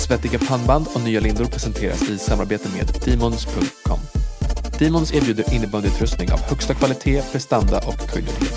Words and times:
Svettiga 0.00 0.38
pannband 0.38 0.86
och 0.94 1.00
nya 1.00 1.20
lindor 1.20 1.44
presenteras 1.44 2.08
i 2.08 2.18
samarbete 2.18 2.68
med 2.68 3.02
Demons.com. 3.04 3.98
Demons 4.78 5.14
erbjuder 5.14 5.54
innebandyutrustning 5.54 6.32
av 6.32 6.40
högsta 6.40 6.74
kvalitet, 6.74 7.22
prestanda 7.32 7.78
och 7.78 7.98
kunnighet. 8.10 8.54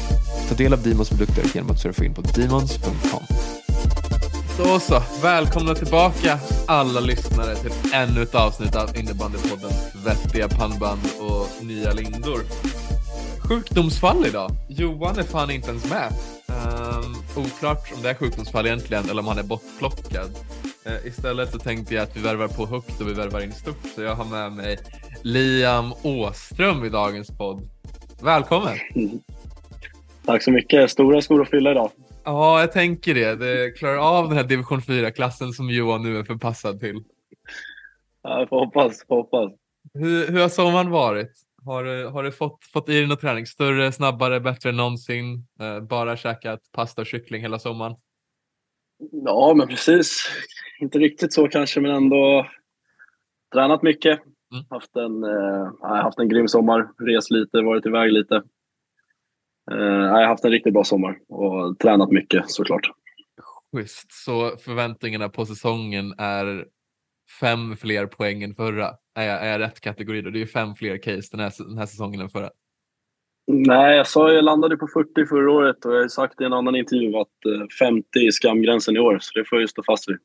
Ta 0.49 0.55
del 0.55 0.73
av 0.73 0.83
Demons 0.83 1.09
produkter 1.09 1.43
genom 1.53 1.71
att 1.71 1.79
surfa 1.79 2.05
in 2.05 2.13
på 2.13 2.21
Demons.com. 2.21 3.23
Då 4.57 4.79
så, 4.79 5.03
välkomna 5.21 5.75
tillbaka 5.75 6.39
alla 6.67 6.99
lyssnare 6.99 7.55
till 7.55 7.71
ännu 7.93 8.21
ett 8.21 8.35
avsnitt 8.35 8.75
av 8.75 8.97
Innebandypodden 8.97 9.71
Svettiga 10.03 10.49
pannband 10.49 11.01
och 11.19 11.65
nya 11.65 11.93
lindor. 11.93 12.39
Sjukdomsfall 13.39 14.25
idag. 14.25 14.51
Johan 14.67 15.19
är 15.19 15.23
fan 15.23 15.51
inte 15.51 15.69
ens 15.69 15.89
med. 15.89 16.13
Um, 16.47 17.15
oklart 17.35 17.91
om 17.95 18.01
det 18.01 18.09
är 18.09 18.15
sjukdomsfall 18.15 18.65
egentligen 18.65 19.09
eller 19.09 19.21
om 19.21 19.27
han 19.27 19.37
är 19.37 19.43
bortplockad. 19.43 20.31
Uh, 20.87 21.07
istället 21.07 21.51
så 21.51 21.59
tänkte 21.59 21.95
jag 21.95 22.03
att 22.03 22.17
vi 22.17 22.21
värvar 22.21 22.47
på 22.47 22.65
högt 22.65 23.01
och 23.01 23.07
vi 23.07 23.13
värvar 23.13 23.41
in 23.41 23.51
stort. 23.51 23.85
Så 23.95 24.01
jag 24.01 24.15
har 24.15 24.25
med 24.25 24.51
mig 24.51 24.77
Liam 25.23 25.93
Åström 26.03 26.85
i 26.85 26.89
dagens 26.89 27.37
podd. 27.37 27.69
Välkommen! 28.23 28.73
Mm. 28.95 29.19
Tack 30.25 30.43
så 30.43 30.51
mycket. 30.51 30.91
Stora 30.91 31.21
skor 31.21 31.41
att 31.41 31.49
fylla 31.49 31.71
idag. 31.71 31.91
Ja, 32.23 32.59
jag 32.59 32.71
tänker 32.71 33.13
det. 33.13 33.35
Det 33.35 33.71
klarar 33.71 33.97
av 33.97 34.27
den 34.27 34.37
här 34.37 34.43
division 34.43 34.79
4-klassen 34.79 35.53
som 35.53 35.69
Johan 35.69 36.03
nu 36.03 36.17
är 36.17 36.23
förpassad 36.23 36.79
till. 36.79 37.03
Ja, 38.23 38.47
får 38.49 38.65
hoppas. 38.65 39.07
Får 39.07 39.15
hoppas. 39.15 39.51
Hur, 39.93 40.27
hur 40.27 40.41
har 40.41 40.49
sommaren 40.49 40.89
varit? 40.89 41.31
Har, 41.65 41.83
du, 41.83 42.05
har 42.07 42.23
du 42.23 42.31
fått, 42.31 42.65
fått 42.73 42.89
i 42.89 42.93
dig 42.93 43.07
någon 43.07 43.17
träning? 43.17 43.45
Större, 43.45 43.91
snabbare, 43.91 44.39
bättre 44.39 44.69
än 44.69 44.75
någonsin? 44.75 45.47
Eh, 45.59 45.79
bara 45.79 46.17
käkat 46.17 46.59
pasta 46.71 47.01
och 47.01 47.07
kyckling 47.07 47.41
hela 47.41 47.59
sommaren? 47.59 47.95
Ja, 49.11 49.53
men 49.57 49.67
precis. 49.67 50.29
Inte 50.79 50.99
riktigt 50.99 51.33
så 51.33 51.47
kanske, 51.47 51.81
men 51.81 51.91
ändå 51.91 52.47
tränat 53.53 53.83
mycket. 53.83 54.19
Mm. 54.53 54.65
Haft, 54.69 54.95
en, 54.95 55.23
eh, 55.23 55.71
haft 56.03 56.19
en 56.19 56.29
grym 56.29 56.47
sommar. 56.47 56.91
Rest 56.97 57.31
lite, 57.31 57.61
varit 57.61 57.85
iväg 57.85 58.11
lite. 58.11 58.35
Eh, 59.71 59.77
jag 59.77 60.11
har 60.11 60.23
haft 60.23 60.45
en 60.45 60.51
riktigt 60.51 60.73
bra 60.73 60.83
sommar 60.83 61.19
och 61.29 61.79
tränat 61.79 62.11
mycket 62.11 62.49
såklart. 62.51 62.91
Schysst. 63.75 64.11
Så 64.11 64.57
förväntningarna 64.57 65.29
på 65.29 65.45
säsongen 65.45 66.13
är 66.17 66.65
fem 67.39 67.77
fler 67.77 68.05
poäng 68.05 68.43
än 68.43 68.55
förra? 68.55 68.91
Är 69.15 69.27
jag, 69.27 69.45
är 69.45 69.51
jag 69.51 69.59
rätt 69.59 69.79
kategori 69.79 70.21
då? 70.21 70.29
Det 70.29 70.37
är 70.37 70.39
ju 70.39 70.47
fem 70.47 70.75
fler 70.75 70.97
case 70.97 71.27
den 71.31 71.39
här, 71.39 71.53
den 71.67 71.77
här 71.77 71.85
säsongen 71.85 72.21
än 72.21 72.29
förra. 72.29 72.49
Nej, 73.47 73.97
jag 73.97 74.07
sa 74.07 74.31
jag 74.31 74.43
landade 74.43 74.77
på 74.77 74.87
40 74.87 75.25
förra 75.25 75.51
året 75.51 75.85
och 75.85 75.95
jag 75.95 76.01
har 76.01 76.07
sagt 76.07 76.41
i 76.41 76.43
en 76.43 76.53
annan 76.53 76.75
intervju 76.75 77.15
att 77.15 77.27
50 77.79 78.19
är 78.19 78.31
skamgränsen 78.31 78.95
i 78.95 78.99
år, 78.99 79.17
så 79.21 79.39
det 79.39 79.45
får 79.49 79.59
jag 79.59 79.69
stå 79.69 79.83
fast 79.83 80.09
vid. 80.09 80.17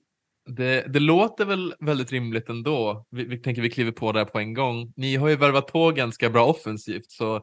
Det, 0.57 0.93
det, 0.93 1.01
låter 1.01 1.45
väl 1.45 1.75
väldigt 1.81 2.13
rimligt 2.13 2.49
ändå. 2.49 3.07
Vi, 3.11 3.25
vi 3.25 3.39
tänker 3.39 3.63
vi 3.63 3.71
kliver 3.71 3.93
på 3.93 4.13
det 4.13 4.25
på 4.25 4.39
en 4.39 4.55
gång. 4.55 4.93
Ni 4.97 5.17
har 5.17 5.29
ju 5.29 5.37
värvat 5.37 5.67
på 5.67 5.91
ganska 5.91 6.31
bra 6.31 6.47
offensivt, 6.47 7.11
så, 7.11 7.41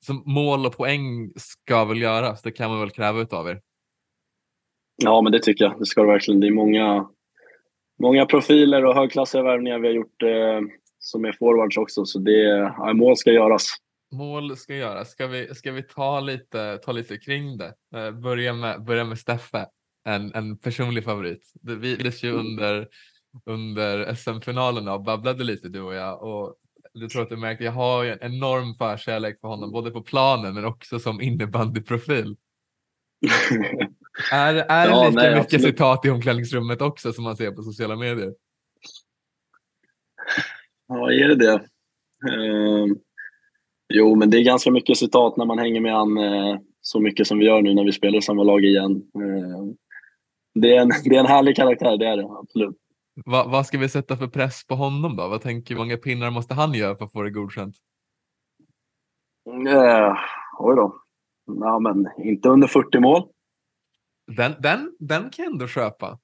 så 0.00 0.12
mål 0.12 0.66
och 0.66 0.76
poäng 0.76 1.32
ska 1.36 1.84
väl 1.84 2.00
göras. 2.00 2.42
Det 2.42 2.50
kan 2.50 2.70
man 2.70 2.80
väl 2.80 2.90
kräva 2.90 3.26
av 3.30 3.48
er? 3.48 3.60
Ja, 5.02 5.22
men 5.22 5.32
det 5.32 5.42
tycker 5.42 5.64
jag. 5.64 5.78
Det 5.78 5.86
ska 5.86 6.00
det 6.00 6.06
verkligen. 6.06 6.40
Det 6.40 6.46
är 6.46 6.52
många, 6.52 7.08
många 8.02 8.26
profiler 8.26 8.84
och 8.84 8.94
högklassiga 8.94 9.42
värvningar 9.42 9.78
vi 9.78 9.86
har 9.86 9.94
gjort 9.94 10.22
eh, 10.22 10.60
som 10.98 11.24
är 11.24 11.32
forwards 11.32 11.76
också, 11.76 12.04
så 12.04 12.18
det, 12.18 12.72
ja, 12.78 12.92
mål 12.92 13.16
ska 13.16 13.32
göras. 13.32 13.66
Mål 14.12 14.56
ska 14.56 14.74
göras. 14.74 15.10
Ska 15.10 15.26
vi, 15.26 15.54
ska 15.54 15.72
vi 15.72 15.82
ta, 15.82 16.20
lite, 16.20 16.78
ta 16.78 16.92
lite 16.92 17.16
kring 17.16 17.58
det? 17.58 17.74
Eh, 17.94 18.10
börja, 18.10 18.52
med, 18.52 18.84
börja 18.84 19.04
med 19.04 19.18
Steffe, 19.18 19.66
en, 20.04 20.34
en 20.34 20.58
personlig 20.58 21.04
favorit. 21.04 21.52
Det 21.54 21.74
vides 21.74 22.22
ju 22.22 22.30
mm. 22.30 22.46
under, 22.46 22.88
under 23.46 24.14
SM-finalerna 24.14 24.94
och 24.94 25.02
babblade 25.02 25.44
lite 25.44 25.68
du 25.68 25.80
och 25.80 25.94
jag. 25.94 26.22
Och 26.22 26.56
du 26.94 27.08
tror 27.08 27.22
att 27.22 27.28
du 27.28 27.36
märkte, 27.36 27.64
jag 27.64 27.72
har 27.72 28.04
en 28.04 28.18
enorm 28.20 28.74
förkärlek 28.74 29.40
för 29.40 29.48
honom, 29.48 29.72
både 29.72 29.90
på 29.90 30.02
planen 30.02 30.54
men 30.54 30.64
också 30.64 30.98
som 30.98 31.20
innebandyprofil. 31.20 32.36
Är, 34.32 34.54
är 34.54 34.86
det 34.86 34.90
ja, 34.90 35.08
lika 35.08 35.20
nej, 35.20 35.30
mycket 35.30 35.44
absolut. 35.44 35.62
citat 35.62 36.04
i 36.04 36.10
omklädningsrummet 36.10 36.82
också 36.82 37.12
som 37.12 37.24
man 37.24 37.36
ser 37.36 37.50
på 37.50 37.62
sociala 37.62 37.96
medier? 37.96 38.34
Ja, 40.88 41.12
är 41.12 41.28
det 41.28 41.34
det? 41.34 41.54
Uh, 42.30 42.86
jo, 43.90 44.14
men 44.14 44.30
det 44.30 44.38
är 44.38 44.44
ganska 44.44 44.70
mycket 44.70 44.96
citat 44.98 45.36
när 45.36 45.44
man 45.44 45.58
hänger 45.58 45.80
med 45.80 45.94
han 45.94 46.18
uh, 46.18 46.58
så 46.80 47.00
mycket 47.00 47.26
som 47.26 47.38
vi 47.38 47.46
gör 47.46 47.62
nu 47.62 47.74
när 47.74 47.84
vi 47.84 47.92
spelar 47.92 48.18
i 48.18 48.22
samma 48.22 48.42
lag 48.42 48.64
igen. 48.64 48.92
Uh, 48.92 49.72
det, 50.54 50.76
är 50.76 50.80
en, 50.80 50.88
det 51.04 51.16
är 51.16 51.20
en 51.20 51.26
härlig 51.26 51.56
karaktär, 51.56 51.96
det 51.96 52.06
är 52.06 52.16
det 52.16 52.28
absolut. 52.42 52.76
Va, 53.26 53.44
vad 53.48 53.66
ska 53.66 53.78
vi 53.78 53.88
sätta 53.88 54.16
för 54.16 54.26
press 54.26 54.66
på 54.66 54.74
honom 54.74 55.16
då? 55.16 55.28
Vad 55.28 55.40
tänker 55.40 55.74
hur 55.74 55.80
många 55.80 55.96
pinnar 55.96 56.30
måste 56.30 56.54
han 56.54 56.74
göra 56.74 56.96
för 56.96 57.04
att 57.04 57.12
få 57.12 57.22
det 57.22 57.30
godkänt? 57.30 57.76
Uh, 59.48 60.14
oj 60.58 60.76
då. 60.76 60.94
Ja, 61.46 61.78
men 61.78 62.08
inte 62.18 62.48
under 62.48 62.68
40 62.68 63.00
mål. 63.00 63.28
Den, 64.36 64.52
den, 64.58 64.96
den 64.98 65.22
kan 65.30 65.44
jag 65.44 65.52
ändå 65.52 65.66
köpa. 65.66 66.18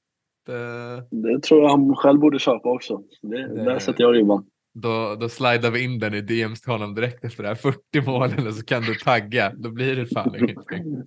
Det... 0.46 0.96
det 1.10 1.42
tror 1.42 1.62
jag 1.62 1.68
han 1.68 1.96
själv 1.96 2.20
borde 2.20 2.38
köpa 2.38 2.68
också. 2.68 3.02
Det, 3.22 3.48
det... 3.48 3.64
Där 3.64 3.78
sätter 3.78 4.04
jag 4.04 4.14
ribban. 4.14 4.46
Då, 4.82 5.14
då 5.14 5.28
slidar 5.28 5.70
vi 5.70 5.84
in 5.84 5.98
den 5.98 6.14
i 6.14 6.20
DMs 6.20 6.60
till 6.60 6.72
honom 6.72 6.94
direkt 6.94 7.24
efter 7.24 7.42
det 7.42 7.48
här 7.48 7.56
40 7.56 7.78
målen 8.06 8.46
och 8.46 8.54
så 8.54 8.64
kan 8.64 8.82
du 8.82 8.94
tagga. 8.94 9.52
Då 9.56 9.70
blir 9.70 9.96
det 9.96 10.06
fan 10.06 10.34
ingenting. 10.34 11.02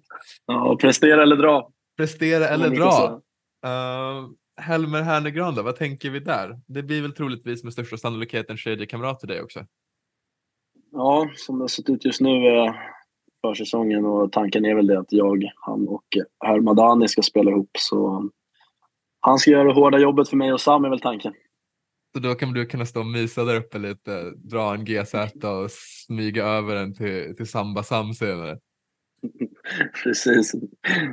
Ja, 0.45 0.77
prestera 0.81 1.23
eller 1.23 1.35
dra. 1.35 1.71
Prestera 1.97 2.47
eller 2.47 2.69
dra. 2.69 3.21
Uh, 3.65 4.29
Helmer 4.61 5.01
Hernegran 5.01 5.55
då, 5.55 5.61
vad 5.61 5.75
tänker 5.75 6.09
vi 6.09 6.19
där? 6.19 6.59
Det 6.67 6.83
blir 6.83 7.01
väl 7.01 7.13
troligtvis 7.13 7.63
med 7.63 7.73
största 7.73 7.97
sannolikhet 7.97 8.49
en 8.49 8.57
kedjekamrat 8.57 9.19
till 9.19 9.29
dig 9.29 9.41
också? 9.41 9.65
Ja, 10.91 11.29
som 11.35 11.57
det 11.57 11.63
har 11.63 11.67
sett 11.67 11.89
ut 11.89 12.05
just 12.05 12.21
nu 12.21 12.47
eh, 12.47 12.73
försäsongen 13.41 14.05
och 14.05 14.31
tanken 14.31 14.65
är 14.65 14.75
väl 14.75 14.87
det 14.87 14.99
att 14.99 15.11
jag, 15.13 15.51
han 15.55 15.87
och 15.87 16.05
Hermadani 16.45 17.07
ska 17.07 17.21
spela 17.21 17.51
ihop. 17.51 17.71
Så 17.77 18.29
han 19.19 19.39
ska 19.39 19.51
göra 19.51 19.63
det 19.63 19.73
hårda 19.73 19.99
jobbet 19.99 20.29
för 20.29 20.37
mig 20.37 20.53
och 20.53 20.61
Sam 20.61 20.85
är 20.85 20.89
väl 20.89 20.99
tanken. 20.99 21.33
Så 22.13 22.19
då 22.19 22.35
kan 22.35 22.53
du 22.53 22.65
kunna 22.65 22.85
stå 22.85 22.99
och 22.99 23.05
mysa 23.05 23.43
där 23.43 23.55
uppe 23.55 23.77
lite, 23.77 24.31
dra 24.31 24.73
en 24.73 24.85
GZ 24.85 25.13
och 25.43 25.71
smyga 25.71 26.45
över 26.45 26.75
den 26.75 26.95
till, 26.95 27.35
till 27.35 27.47
Samba 27.47 27.83
Sam 27.83 28.13
senare? 28.13 28.59
Precis, 30.03 30.51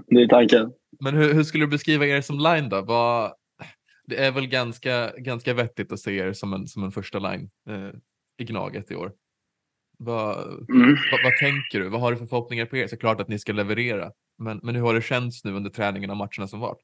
det 0.06 0.22
är 0.22 0.28
tanken. 0.28 0.72
Men 1.00 1.14
hur, 1.14 1.34
hur, 1.34 1.42
skulle 1.42 1.64
du 1.64 1.70
beskriva 1.70 2.06
er 2.06 2.20
som 2.20 2.38
line 2.38 2.68
då? 2.68 2.82
Vad, 2.82 3.32
det 4.06 4.16
är 4.16 4.32
väl 4.32 4.46
ganska, 4.46 5.12
ganska 5.16 5.54
vettigt 5.54 5.92
att 5.92 6.00
se 6.00 6.16
er 6.16 6.32
som 6.32 6.52
en, 6.52 6.66
som 6.66 6.84
en 6.84 6.92
första 6.92 7.18
line 7.18 7.50
eh, 7.68 7.90
i 8.38 8.44
Gnaget 8.44 8.90
i 8.90 8.94
år. 8.94 9.12
Vad, 9.98 10.36
mm. 10.70 10.96
vad, 11.12 11.20
vad, 11.24 11.36
tänker 11.40 11.80
du? 11.80 11.88
Vad 11.88 12.00
har 12.00 12.12
du 12.12 12.18
för 12.18 12.26
förhoppningar 12.26 12.66
på 12.66 12.76
er? 12.76 12.86
Såklart 12.86 13.20
att 13.20 13.28
ni 13.28 13.38
ska 13.38 13.52
leverera. 13.52 14.12
Men, 14.38 14.60
men 14.62 14.74
hur 14.74 14.82
har 14.82 14.94
det 14.94 15.02
känts 15.02 15.44
nu 15.44 15.52
under 15.52 15.70
träningen 15.70 16.10
och 16.10 16.16
matcherna 16.16 16.48
som 16.48 16.60
varit? 16.60 16.78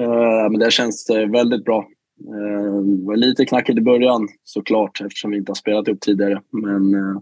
Uh, 0.00 0.50
men 0.50 0.58
det 0.58 0.70
känns 0.70 1.10
uh, 1.10 1.32
väldigt 1.32 1.64
bra. 1.64 1.88
Det 2.18 3.06
var 3.06 3.16
lite 3.16 3.44
knackigt 3.44 3.78
i 3.78 3.82
början 3.82 4.28
såklart 4.44 5.00
eftersom 5.00 5.30
vi 5.30 5.36
inte 5.36 5.50
har 5.50 5.54
spelat 5.54 5.88
upp 5.88 6.00
tidigare. 6.00 6.42
Men 6.50 6.94
uh, 6.94 7.20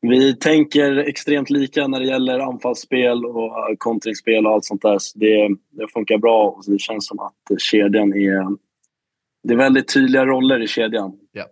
vi 0.00 0.36
tänker 0.36 0.96
extremt 0.96 1.50
lika 1.50 1.86
när 1.86 2.00
det 2.00 2.06
gäller 2.06 2.38
anfallsspel 2.38 3.24
och 3.24 3.78
kontringsspel 3.78 4.46
och 4.46 4.52
allt 4.52 4.64
sånt 4.64 4.82
där. 4.82 4.98
Så 4.98 5.18
det, 5.18 5.48
det 5.70 5.88
funkar 5.92 6.18
bra 6.18 6.48
och 6.48 6.64
det 6.66 6.80
känns 6.80 7.06
som 7.06 7.18
att 7.18 7.60
kedjan 7.60 8.12
är... 8.12 8.56
Det 9.44 9.54
är 9.54 9.58
väldigt 9.58 9.94
tydliga 9.94 10.26
roller 10.26 10.62
i 10.62 10.66
kedjan. 10.66 11.12
Ja. 11.32 11.44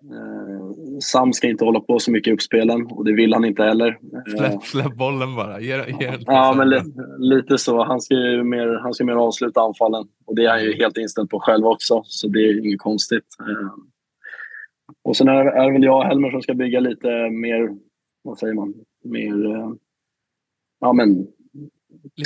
Sam 1.03 1.33
ska 1.33 1.49
inte 1.49 1.65
hålla 1.65 1.81
på 1.81 1.99
så 1.99 2.11
mycket 2.11 2.31
i 2.31 2.35
uppspelen 2.35 2.87
och 2.87 3.05
det 3.05 3.13
vill 3.13 3.33
han 3.33 3.45
inte 3.45 3.63
heller. 3.63 3.99
Släpp, 4.37 4.63
släpp 4.63 4.95
bollen 4.95 5.37
bara. 5.37 5.61
Ge, 5.61 5.77
ge 6.01 6.19
ja, 6.27 6.55
men 6.57 6.71
li, 6.71 6.81
lite 7.19 7.59
så. 7.59 7.85
Han 7.85 8.01
ska 8.01 8.15
ju 8.15 8.45
mer, 8.45 8.79
han 8.83 8.95
ska 8.95 9.05
mer 9.05 9.13
avsluta 9.13 9.61
anfallen 9.61 10.09
och 10.27 10.37
det 10.37 10.45
är 10.45 10.51
han 10.51 10.65
ju 10.65 10.73
helt 10.73 10.97
inställd 10.97 11.31
på 11.31 11.41
själv 11.41 11.67
också, 11.67 12.03
så 12.05 12.29
det 12.29 12.39
är 12.39 12.67
inget 12.67 12.81
konstigt. 12.81 13.27
Eh, 13.41 13.71
och 15.03 15.17
sen 15.17 15.29
är, 15.29 15.45
är 15.45 15.67
det 15.67 15.73
väl 15.73 15.85
jag 15.85 15.97
och 15.97 16.05
Helmer 16.05 16.31
som 16.31 16.43
ska 16.43 16.55
bygga 16.55 16.81
lite 16.81 17.31
mer, 17.31 17.71
vad 18.23 18.39
säger 18.39 18.55
man, 18.55 18.75
mer, 19.05 19.47
eh, 19.47 19.73
ja 20.81 20.93
men, 20.93 21.27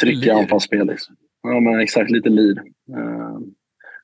tryck 0.01 0.27
i 0.27 0.31
anfallsspel. 0.31 0.87
Liksom. 0.87 1.17
Ja 1.43 1.61
men 1.61 1.81
exakt, 1.81 2.11
lite. 2.11 2.29
Eh, 2.29 3.39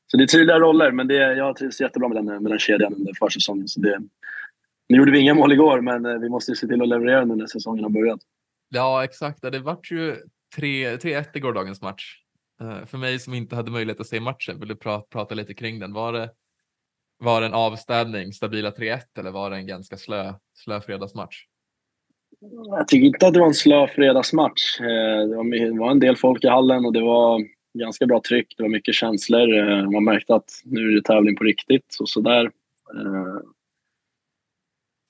så 0.07 0.17
det 0.17 0.25
är 0.25 0.27
tydliga 0.27 0.59
roller, 0.59 0.93
men 0.93 1.09
det, 1.09 1.15
jag 1.15 1.57
trivs 1.57 1.81
jättebra 1.81 2.09
med 2.09 2.17
den, 2.17 2.43
med 2.43 2.53
den 2.53 2.59
kedjan 2.59 2.95
under 2.95 3.13
försäsongen. 3.19 3.69
Så 3.69 3.81
det, 3.81 4.01
nu 4.91 4.99
gjorde 4.99 5.13
vi 5.13 5.21
inga 5.21 5.35
mål 5.35 5.53
igår, 5.53 5.81
men 5.81 6.07
eh, 6.07 6.19
vi 6.19 6.29
måste 6.29 6.55
se 6.55 6.67
till 6.67 6.83
att 6.83 6.89
leverera 6.89 7.25
nu 7.25 7.37
när 7.37 7.47
säsongen 7.47 7.85
har 7.85 7.91
börjat. 7.91 8.21
Ja, 8.69 9.05
exakt. 9.05 9.43
Det 9.43 9.59
vart 9.59 9.91
ju 9.91 10.17
3-1 10.57 11.25
i 11.35 11.41
gårdagens 11.41 11.83
match. 11.83 12.17
Uh, 12.63 12.85
för 12.87 12.99
mig 12.99 13.19
som 13.19 13.35
inte 13.35 13.57
hade 13.57 13.71
möjlighet 13.71 14.01
att 14.01 14.07
se 14.07 14.21
matchen, 14.21 14.61
vill 14.61 14.69
du 14.69 14.77
pra 14.77 15.01
prata 15.01 15.35
lite 15.35 15.55
kring 15.55 15.79
den? 15.79 15.93
Var 15.93 16.13
det, 16.13 16.31
var 17.19 17.41
det 17.41 17.47
en 17.47 17.55
avstädning, 17.55 18.33
stabila 18.33 18.71
3-1 18.71 19.01
eller 19.19 19.31
var 19.31 19.51
det 19.51 19.57
en 19.57 19.67
ganska 19.67 19.97
slö, 19.97 20.35
slö 20.55 20.81
fredagsmatch? 20.81 21.45
Jag 22.71 22.89
tycker 22.89 23.07
inte 23.07 23.27
att 23.27 23.35
det 23.35 23.41
var 23.41 23.47
en 23.47 23.55
slö 23.55 23.87
fredagsmatch. 23.87 24.81
Uh, 24.81 25.29
det 25.29 25.79
var 25.79 25.91
en 25.91 26.01
del 26.01 26.17
folk 26.17 26.45
i 26.45 26.49
hallen 26.49 26.85
och 26.85 26.93
det 26.93 27.03
var 27.03 27.41
ganska 27.79 28.07
bra 28.07 28.21
tryck, 28.29 28.55
det 28.57 28.63
var 28.63 28.71
mycket 28.71 28.95
känslor. 28.95 29.59
Eh, 29.59 29.91
man 29.91 30.05
märkte 30.05 30.35
att 30.35 30.51
nu 30.65 30.81
är 30.81 30.95
det 30.95 31.03
tävling 31.03 31.37
på 31.37 31.45
riktigt 31.45 31.97
och 32.01 32.09
sådär. 32.09 32.51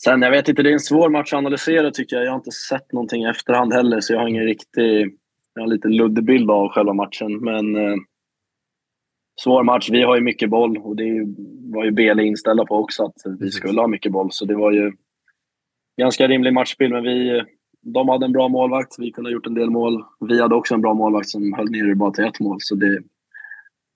Eh, 0.06 0.12
sen, 0.12 0.22
jag 0.22 0.30
vet 0.30 0.48
inte, 0.48 0.62
det 0.62 0.70
är 0.70 0.72
en 0.72 0.80
svår 0.80 1.10
match 1.10 1.32
att 1.32 1.38
analysera 1.38 1.90
tycker 1.90 2.16
jag. 2.16 2.24
Jag 2.24 2.30
har 2.30 2.36
inte 2.36 2.50
sett 2.50 2.92
någonting 2.92 3.22
i 3.22 3.28
efterhand 3.28 3.72
heller, 3.72 4.00
så 4.00 4.12
jag 4.12 4.20
har 4.20 4.28
ingen 4.28 4.44
riktig... 4.44 5.16
Jag 5.54 5.62
har 5.62 5.68
lite 5.68 5.88
luddig 5.88 6.24
bild 6.24 6.50
av 6.50 6.68
själva 6.68 6.92
matchen, 6.92 7.36
men 7.40 7.76
eh, 7.76 7.96
svår 9.40 9.64
match. 9.64 9.90
Vi 9.90 10.02
har 10.02 10.16
ju 10.16 10.22
mycket 10.22 10.50
boll 10.50 10.78
och 10.78 10.96
det 10.96 11.26
var 11.74 11.84
ju 11.84 11.90
Bele 11.90 12.22
inställda 12.22 12.64
på 12.64 12.74
också, 12.74 13.04
att 13.04 13.40
vi 13.40 13.50
skulle 13.50 13.80
ha 13.80 13.88
mycket 13.88 14.12
boll. 14.12 14.28
Så 14.32 14.44
det 14.44 14.56
var 14.56 14.72
ju 14.72 14.92
ganska 16.00 16.28
rimlig 16.28 16.52
matchbild, 16.52 16.92
men 16.92 17.02
vi, 17.02 17.42
de 17.82 18.08
hade 18.08 18.24
en 18.26 18.32
bra 18.32 18.48
målvakt. 18.48 18.94
Vi 18.98 19.10
kunde 19.12 19.30
ha 19.30 19.32
gjort 19.32 19.46
en 19.46 19.54
del 19.54 19.70
mål. 19.70 20.04
Vi 20.20 20.40
hade 20.40 20.54
också 20.54 20.74
en 20.74 20.80
bra 20.80 20.94
målvakt 20.94 21.28
som 21.28 21.52
höll 21.52 21.70
ner 21.70 21.84
det 21.84 21.94
bara 21.94 22.10
till 22.10 22.24
ett 22.24 22.40
mål. 22.40 22.56
Så 22.60 22.74
det, 22.74 23.02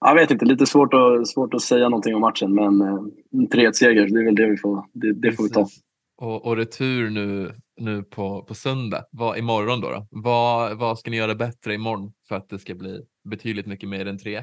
jag 0.01 0.15
vet 0.15 0.31
inte, 0.31 0.45
lite 0.45 0.67
svårt 0.67 0.95
att, 0.95 1.29
svårt 1.29 1.55
att 1.55 1.63
säga 1.63 1.89
någonting 1.89 2.15
om 2.15 2.21
matchen, 2.21 2.55
men 2.55 2.81
eh, 2.81 2.99
en 3.33 3.49
3-1-seger, 3.49 4.09
det 4.09 4.21
är 4.21 4.25
väl 4.25 4.35
det 4.35 4.51
vi 4.51 4.57
får, 4.57 4.85
det, 4.93 5.13
det 5.13 5.33
får 5.33 5.45
vi 5.45 5.51
ta. 5.51 5.67
Och, 6.17 6.47
och 6.47 6.57
retur 6.57 7.11
nu, 7.11 7.55
nu 7.77 8.03
på, 8.03 8.43
på 8.43 8.55
söndag, 8.55 9.05
vad, 9.11 9.39
imorgon 9.39 9.81
då? 9.81 9.91
då? 9.91 10.07
Vad, 10.11 10.79
vad 10.79 10.99
ska 10.99 11.11
ni 11.11 11.17
göra 11.17 11.35
bättre 11.35 11.75
imorgon 11.75 12.13
för 12.29 12.37
att 12.37 12.49
det 12.49 12.59
ska 12.59 12.75
bli 12.75 13.01
betydligt 13.25 13.67
mycket 13.67 13.89
mer 13.89 14.07
än 14.07 14.19
3-1? 14.19 14.37
Eh, 14.37 14.43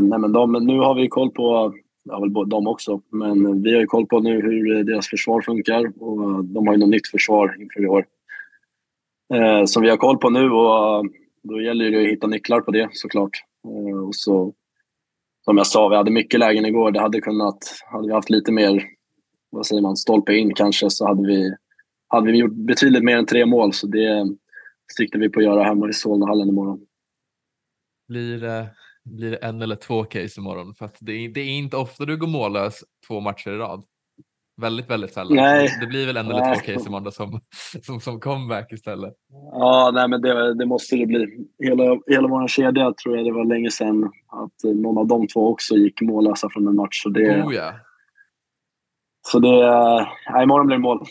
nej 0.00 0.18
men 0.18 0.32
de, 0.32 0.52
nu 0.52 0.78
har 0.78 0.94
vi 0.94 1.08
koll 1.08 1.30
på, 1.30 1.74
ja 2.04 2.20
väl 2.20 2.32
de 2.48 2.66
också, 2.66 3.00
men 3.10 3.62
vi 3.62 3.74
har 3.74 3.80
ju 3.80 3.86
koll 3.86 4.06
på 4.06 4.20
nu 4.20 4.40
hur 4.40 4.84
deras 4.84 5.08
försvar 5.08 5.42
funkar 5.42 6.02
och 6.02 6.44
de 6.44 6.66
har 6.66 6.74
ju 6.74 6.80
något 6.80 6.88
nytt 6.88 7.08
försvar 7.08 7.56
inför 7.60 7.82
i 7.82 7.86
år. 7.86 8.06
Eh, 9.34 9.64
som 9.64 9.82
vi 9.82 9.90
har 9.90 9.96
koll 9.96 10.18
på 10.18 10.30
nu 10.30 10.50
och 10.50 11.06
då 11.42 11.60
gäller 11.60 11.90
det 11.90 12.02
att 12.02 12.12
hitta 12.12 12.26
nycklar 12.26 12.60
på 12.60 12.70
det 12.70 12.88
såklart. 12.92 13.44
Eh, 13.64 13.98
och 13.98 14.14
så, 14.14 14.52
som 15.44 15.56
jag 15.56 15.66
sa, 15.66 15.88
vi 15.88 15.96
hade 15.96 16.10
mycket 16.10 16.40
lägen 16.40 16.66
igår. 16.66 16.90
Det 16.90 17.00
hade 17.00 17.20
kunnat, 17.20 17.58
hade 17.92 18.06
vi 18.06 18.14
haft 18.14 18.30
lite 18.30 18.52
mer, 18.52 18.84
vad 19.52 19.66
säger 19.66 19.82
man, 19.82 19.96
stolpe 19.96 20.34
in 20.34 20.54
kanske 20.54 20.90
så 20.90 21.06
hade 21.06 21.26
vi, 21.26 21.54
hade 22.08 22.32
vi 22.32 22.38
gjort 22.38 22.54
betydligt 22.54 23.04
mer 23.04 23.16
än 23.16 23.26
tre 23.26 23.46
mål. 23.46 23.72
Så 23.72 23.86
det 23.86 24.36
siktar 24.96 25.18
vi 25.18 25.28
på 25.28 25.40
att 25.40 25.46
göra 25.46 25.64
hemma 25.64 25.88
i 25.88 25.92
Solnahallen 25.92 26.48
imorgon. 26.48 26.80
Blir 28.08 28.40
det 28.40 28.66
blir 29.04 29.30
det 29.30 29.36
en 29.36 29.62
eller 29.62 29.76
två 29.76 30.04
case 30.04 30.40
imorgon. 30.40 30.74
För 30.74 30.90
det 31.00 31.12
är, 31.12 31.28
det 31.28 31.40
är 31.40 31.58
inte 31.58 31.76
ofta 31.76 32.04
du 32.04 32.16
går 32.16 32.26
mållös 32.26 32.84
två 33.08 33.20
matcher 33.20 33.50
i 33.50 33.56
rad. 33.56 33.84
Väldigt, 34.60 34.90
väldigt 34.90 35.12
sällan. 35.12 35.36
Nej. 35.36 35.68
Det 35.80 35.86
blir 35.86 36.06
väl 36.06 36.16
en 36.16 36.30
eller 36.30 36.54
två 36.54 36.60
case 36.60 36.88
imorgon 36.88 37.12
som, 37.12 37.40
som, 37.82 38.00
som 38.00 38.20
comeback 38.20 38.72
istället. 38.72 39.14
Ja, 39.52 39.90
nej, 39.94 40.08
men 40.08 40.22
det, 40.22 40.54
det 40.54 40.66
måste 40.66 40.96
det 40.96 41.06
bli. 41.06 41.46
Hela, 41.58 42.00
hela 42.06 42.28
vår 42.28 42.48
kedja 42.48 42.92
tror 42.92 43.16
jag 43.16 43.24
det 43.26 43.32
var 43.32 43.44
länge 43.44 43.70
sedan 43.70 44.04
att 44.28 44.74
någon 44.74 44.98
av 44.98 45.06
de 45.06 45.28
två 45.28 45.48
också 45.48 45.74
gick 45.74 46.00
mållösa 46.00 46.48
från 46.50 46.66
en 46.66 46.76
match. 46.76 47.02
Så 47.02 47.08
det, 47.08 47.42
oh, 47.42 47.54
ja. 47.54 47.72
Så 49.22 49.38
det, 49.38 49.48
nej, 50.32 50.42
imorgon 50.42 50.66
blir 50.66 50.76
det 50.76 50.82
mål. 50.82 51.06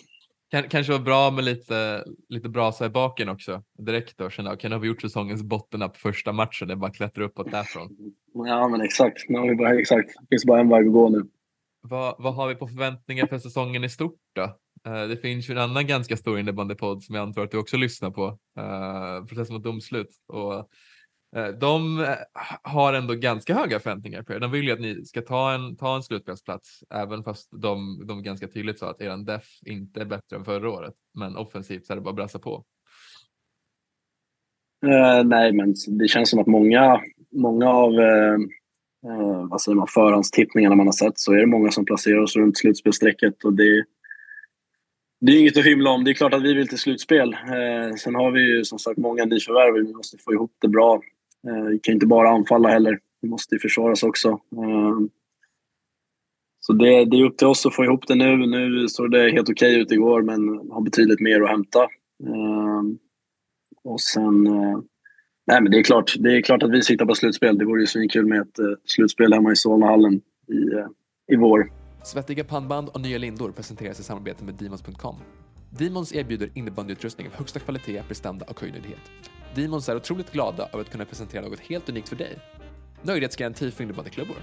Kanske 0.70 0.92
var 0.92 1.00
bra 1.00 1.32
med 1.32 1.44
lite, 1.44 2.04
lite 2.30 2.50
brasa 2.50 2.86
i 2.86 2.90
baken 2.90 3.30
också 3.30 3.64
direkt 3.78 4.18
då. 4.18 4.30
Känna, 4.30 4.54
okay, 4.54 4.70
nu 4.70 4.76
har 4.76 4.82
vi 4.82 4.88
gjort 4.88 5.02
säsongens 5.02 5.44
botten 5.44 5.80
på 5.80 5.96
första 5.96 6.32
matchen, 6.32 6.68
det 6.68 6.74
är 6.74 6.76
bara 6.76 6.90
att 6.90 6.96
klättra 6.96 7.24
uppåt 7.24 7.52
därifrån. 7.52 7.90
Ja 8.34 8.68
men 8.68 8.82
exakt, 8.82 9.30
nu 9.30 9.40
har 9.40 9.50
vi 9.50 9.56
bara, 9.56 9.80
exakt. 9.80 10.10
det 10.22 10.28
finns 10.30 10.46
bara 10.46 10.60
en 10.60 10.70
väg 10.70 10.88
att 10.88 10.94
gå 10.94 11.10
nu. 11.10 11.24
Vad, 11.82 12.16
vad 12.20 12.36
har 12.36 12.48
vi 12.48 12.56
på 12.56 12.68
förväntningar 12.68 13.28
för 13.28 13.38
säsongen 13.38 13.84
i 13.84 13.90
stort 13.90 14.20
då? 14.36 14.44
Uh, 14.92 15.08
det 15.08 15.18
finns 15.18 15.50
ju 15.50 15.52
en 15.52 15.58
annan 15.58 15.88
ganska 15.88 16.18
stor 16.18 16.40
innebandypodd 16.40 17.04
som 17.04 17.16
jag 17.16 17.22
antar 17.22 17.44
att 17.44 17.52
du 17.52 17.58
också 17.58 17.78
lyssnar 17.78 18.12
på, 18.12 18.28
uh, 18.60 19.26
Process 19.26 19.50
mot 19.50 19.64
domslut. 19.64 20.10
Och 20.28 20.54
Eh, 20.54 20.66
Eh, 21.36 21.48
de 21.48 22.00
eh, 22.00 22.16
har 22.62 22.94
ändå 22.94 23.14
ganska 23.14 23.56
höga 23.56 23.80
förväntningar 23.80 24.24
på 24.24 24.34
er. 24.34 24.40
De 24.40 24.52
vill 24.52 24.66
ju 24.66 24.72
att 24.72 24.80
ni 24.80 25.06
ska 25.06 25.22
ta 25.22 25.54
en, 25.54 25.76
ta 25.76 25.96
en 25.96 26.04
slutspelsplats, 26.04 26.84
även 26.90 27.24
fast 27.24 27.50
de, 27.62 28.04
de 28.08 28.24
ganska 28.24 28.48
tydligt 28.48 28.80
sa 28.80 28.90
att 28.90 29.02
er 29.02 29.26
def 29.26 29.46
inte 29.66 30.02
är 30.02 30.06
bättre 30.06 30.36
än 30.36 30.46
förra 30.46 30.70
året. 30.70 30.94
Men 31.14 31.38
offensivt 31.38 31.86
så 31.86 31.94
är 31.94 31.98
det 31.98 32.02
bara 32.02 32.10
att 32.10 32.16
brassa 32.16 32.40
på. 32.40 32.64
Uh, 34.86 35.24
nej, 35.24 35.54
men 35.54 35.76
det 35.88 36.08
känns 36.08 36.30
som 36.30 36.40
att 36.40 36.48
många, 36.48 37.02
många 37.32 37.70
av 37.70 37.92
uh, 37.92 38.38
uh, 39.08 39.48
vad 39.50 39.62
säger 39.62 39.76
man, 39.76 39.88
förhandstippningarna 39.88 40.76
man 40.76 40.88
har 40.88 40.94
sett 40.94 41.20
så 41.20 41.34
är 41.34 41.38
det 41.38 41.46
många 41.46 41.72
som 41.72 41.86
placerar 41.86 42.20
oss 42.20 42.36
runt 42.36 42.58
slutspelsstrecket. 42.58 43.44
Och 43.44 43.54
det, 43.54 43.86
det 45.22 45.32
är 45.32 45.40
inget 45.40 45.58
att 45.58 45.66
hymla 45.66 45.90
om. 45.90 46.04
Det 46.04 46.12
är 46.12 46.14
klart 46.14 46.34
att 46.34 46.44
vi 46.44 46.54
vill 46.54 46.68
till 46.68 46.78
slutspel. 46.78 47.36
sen 47.98 48.16
har 48.16 48.32
vi 48.32 48.42
ju 48.42 48.64
som 48.64 48.80
sagt 48.80 48.98
många 48.98 49.26
nyförvärv. 49.26 49.88
Vi 49.88 49.94
måste 49.94 50.18
få 50.18 50.34
ihop 50.34 50.52
det 50.62 50.68
bra 50.68 51.02
Eh, 51.48 51.64
vi 51.64 51.80
kan 51.80 51.94
inte 51.94 52.06
bara 52.06 52.30
anfalla 52.30 52.70
heller. 52.70 53.00
Vi 53.22 53.30
måste 53.30 53.56
ju 53.56 53.60
försvaras 53.60 54.04
också. 54.04 54.30
Eh, 54.30 55.00
så 56.60 56.74
det, 56.74 57.06
det, 57.06 57.18
är 57.18 57.24
upp 57.24 57.38
till 57.38 57.48
oss 57.48 57.66
att 57.66 57.76
få 57.76 57.84
ihop 57.84 58.08
det 58.08 58.16
nu. 58.16 58.38
Nu 58.38 58.88
såg 58.88 59.12
det 59.12 59.32
helt 59.32 59.50
okej 59.50 59.72
okay 59.72 59.82
ut 59.82 59.92
igår, 59.92 60.22
men 60.22 60.72
har 60.72 60.82
betydligt 60.82 61.20
mer 61.20 61.42
att 61.42 61.50
hämta. 61.50 61.84
Eh, 62.24 62.82
och 63.84 64.02
sen... 64.02 64.44
Nej, 65.48 65.62
men 65.62 65.72
det 65.72 65.80
är, 65.80 65.84
klart, 65.84 66.16
det 66.20 66.38
är 66.38 66.42
klart 66.42 66.64
att 66.64 66.72
vi 66.72 66.82
siktar 66.82 67.06
på 67.06 67.16
slutspel. 67.16 67.58
Det 67.58 67.66
vore 67.66 67.82
ju 67.82 67.88
svinkul 67.88 68.26
med 68.26 68.42
ett 68.42 68.60
slutspel 68.86 69.34
hemma 69.34 69.52
i 69.52 69.56
Solnahallen 69.56 70.14
i, 70.48 71.34
i 71.34 71.36
vår. 71.36 71.72
Svettiga 72.04 72.44
pannband 72.44 72.90
och 72.90 73.02
nya 73.02 73.18
lindor 73.18 73.52
presenteras 73.52 74.00
i 74.00 74.04
samarbete 74.04 74.44
med 74.44 74.54
Demons.com. 74.56 75.16
Demons 75.80 76.16
erbjuder 76.16 76.50
innebandyutrustning 76.54 77.28
av 77.28 77.34
högsta 77.34 77.60
kvalitet, 77.60 78.04
prestanda 78.08 78.46
och 78.50 78.62
höjdnöjdhet. 78.62 79.00
Demons 79.56 79.90
är 79.90 79.96
otroligt 79.96 80.32
glada 80.32 80.70
över 80.74 80.82
att 80.82 80.90
kunna 80.90 81.06
presentera 81.06 81.42
något 81.42 81.60
helt 81.60 81.90
unikt 81.90 82.10
för 82.10 82.16
dig. 82.16 82.38
Nöjdhetsgaranti 83.02 83.72
för 83.72 83.84
innebandyklubbor. 83.84 84.38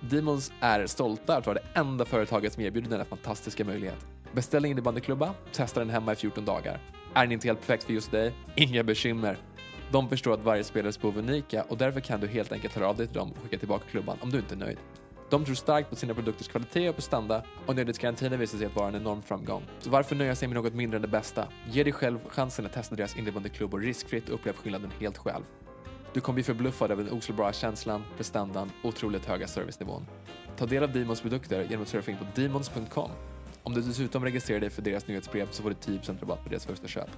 Demons 0.00 0.52
är 0.60 0.86
stolta 0.86 1.36
att 1.36 1.46
vara 1.46 1.58
det 1.58 1.80
enda 1.80 2.04
företaget 2.04 2.52
som 2.52 2.62
erbjuder 2.62 2.90
denna 2.90 3.04
fantastiska 3.04 3.64
möjlighet. 3.64 4.06
Beställ 4.32 4.64
en 4.64 4.70
innebandyklubba, 4.70 5.34
testa 5.52 5.80
den 5.80 5.90
hemma 5.90 6.12
i 6.12 6.16
14 6.16 6.44
dagar. 6.44 6.80
Är 7.14 7.22
den 7.22 7.32
inte 7.32 7.48
helt 7.48 7.58
perfekt 7.60 7.84
för 7.84 7.92
just 7.92 8.10
dig? 8.10 8.32
Inga 8.56 8.82
bekymmer. 8.82 9.36
De 9.90 10.08
förstår 10.08 10.34
att 10.34 10.44
varje 10.44 10.64
spelares 10.64 11.00
behov 11.00 11.18
är 11.18 11.22
unika 11.22 11.62
och 11.62 11.78
därför 11.78 12.00
kan 12.00 12.20
du 12.20 12.26
helt 12.26 12.52
enkelt 12.52 12.74
höra 12.74 12.88
av 12.88 12.96
dig 12.96 13.06
till 13.06 13.16
dem 13.16 13.32
och 13.32 13.42
skicka 13.42 13.58
tillbaka 13.58 13.84
klubban 13.90 14.18
om 14.20 14.30
du 14.30 14.38
inte 14.38 14.54
är 14.54 14.58
nöjd. 14.58 14.78
De 15.32 15.44
tror 15.44 15.54
starkt 15.54 15.90
på 15.90 15.96
sina 15.96 16.14
produkters 16.14 16.48
kvalitet 16.48 16.88
och 16.88 16.94
prestanda 16.94 17.44
och 17.66 17.76
nöjdhetsgarantin 17.76 18.38
visar 18.38 18.58
sig 18.58 18.66
att 18.66 18.76
vara 18.76 18.88
en 18.88 18.94
enorm 18.94 19.22
framgång. 19.22 19.62
Så 19.78 19.90
varför 19.90 20.16
nöja 20.16 20.34
sig 20.34 20.48
med 20.48 20.54
något 20.54 20.74
mindre 20.74 20.96
än 20.96 21.02
det 21.02 21.08
bästa? 21.08 21.48
Ge 21.70 21.84
dig 21.84 21.92
själv 21.92 22.18
chansen 22.28 22.66
att 22.66 22.72
testa 22.72 22.94
deras 22.94 23.16
innebandyklubbor 23.16 23.80
riskfritt 23.80 24.28
och 24.28 24.34
upplev 24.34 24.52
skillnaden 24.52 24.90
helt 25.00 25.18
själv. 25.18 25.42
Du 26.12 26.20
kommer 26.20 26.34
bli 26.34 26.42
förbluffad 26.42 26.90
över 26.90 27.04
den 27.04 27.12
oslagbara 27.12 27.52
känslan, 27.52 28.04
prestandan 28.16 28.70
och 28.82 28.88
otroligt 28.88 29.24
höga 29.24 29.46
servicenivån. 29.46 30.06
Ta 30.56 30.66
del 30.66 30.82
av 30.82 30.92
Demons 30.92 31.20
produkter 31.20 31.62
genom 31.62 31.82
att 31.82 31.88
surfa 31.88 32.10
in 32.10 32.16
på 32.16 32.40
demons.com. 32.40 33.10
Om 33.62 33.74
du 33.74 33.80
dessutom 33.80 34.24
registrerar 34.24 34.60
dig 34.60 34.70
för 34.70 34.82
deras 34.82 35.06
nyhetsbrev 35.06 35.48
så 35.50 35.62
får 35.62 35.70
du 35.70 35.76
10% 35.76 36.20
rabatt 36.20 36.42
på 36.42 36.48
deras 36.48 36.66
första 36.66 36.88
köp. 36.88 37.10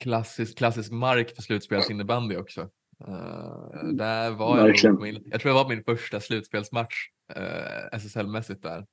Klassisk, 0.00 0.58
klassisk 0.58 0.92
mark 0.92 1.34
för 1.34 1.42
slutspelsinnebandy 1.42 2.36
också. 2.36 2.68
Uh, 3.08 3.92
där 3.92 4.30
var 4.30 4.58
jag, 4.58 5.00
min, 5.00 5.22
jag 5.24 5.40
tror 5.40 5.54
jag 5.54 5.64
var 5.64 5.68
min 5.68 5.84
första 5.84 6.20
slutspelsmatch 6.20 6.94
uh, 7.36 7.98
SSL-mässigt 7.98 8.62
där 8.62 8.86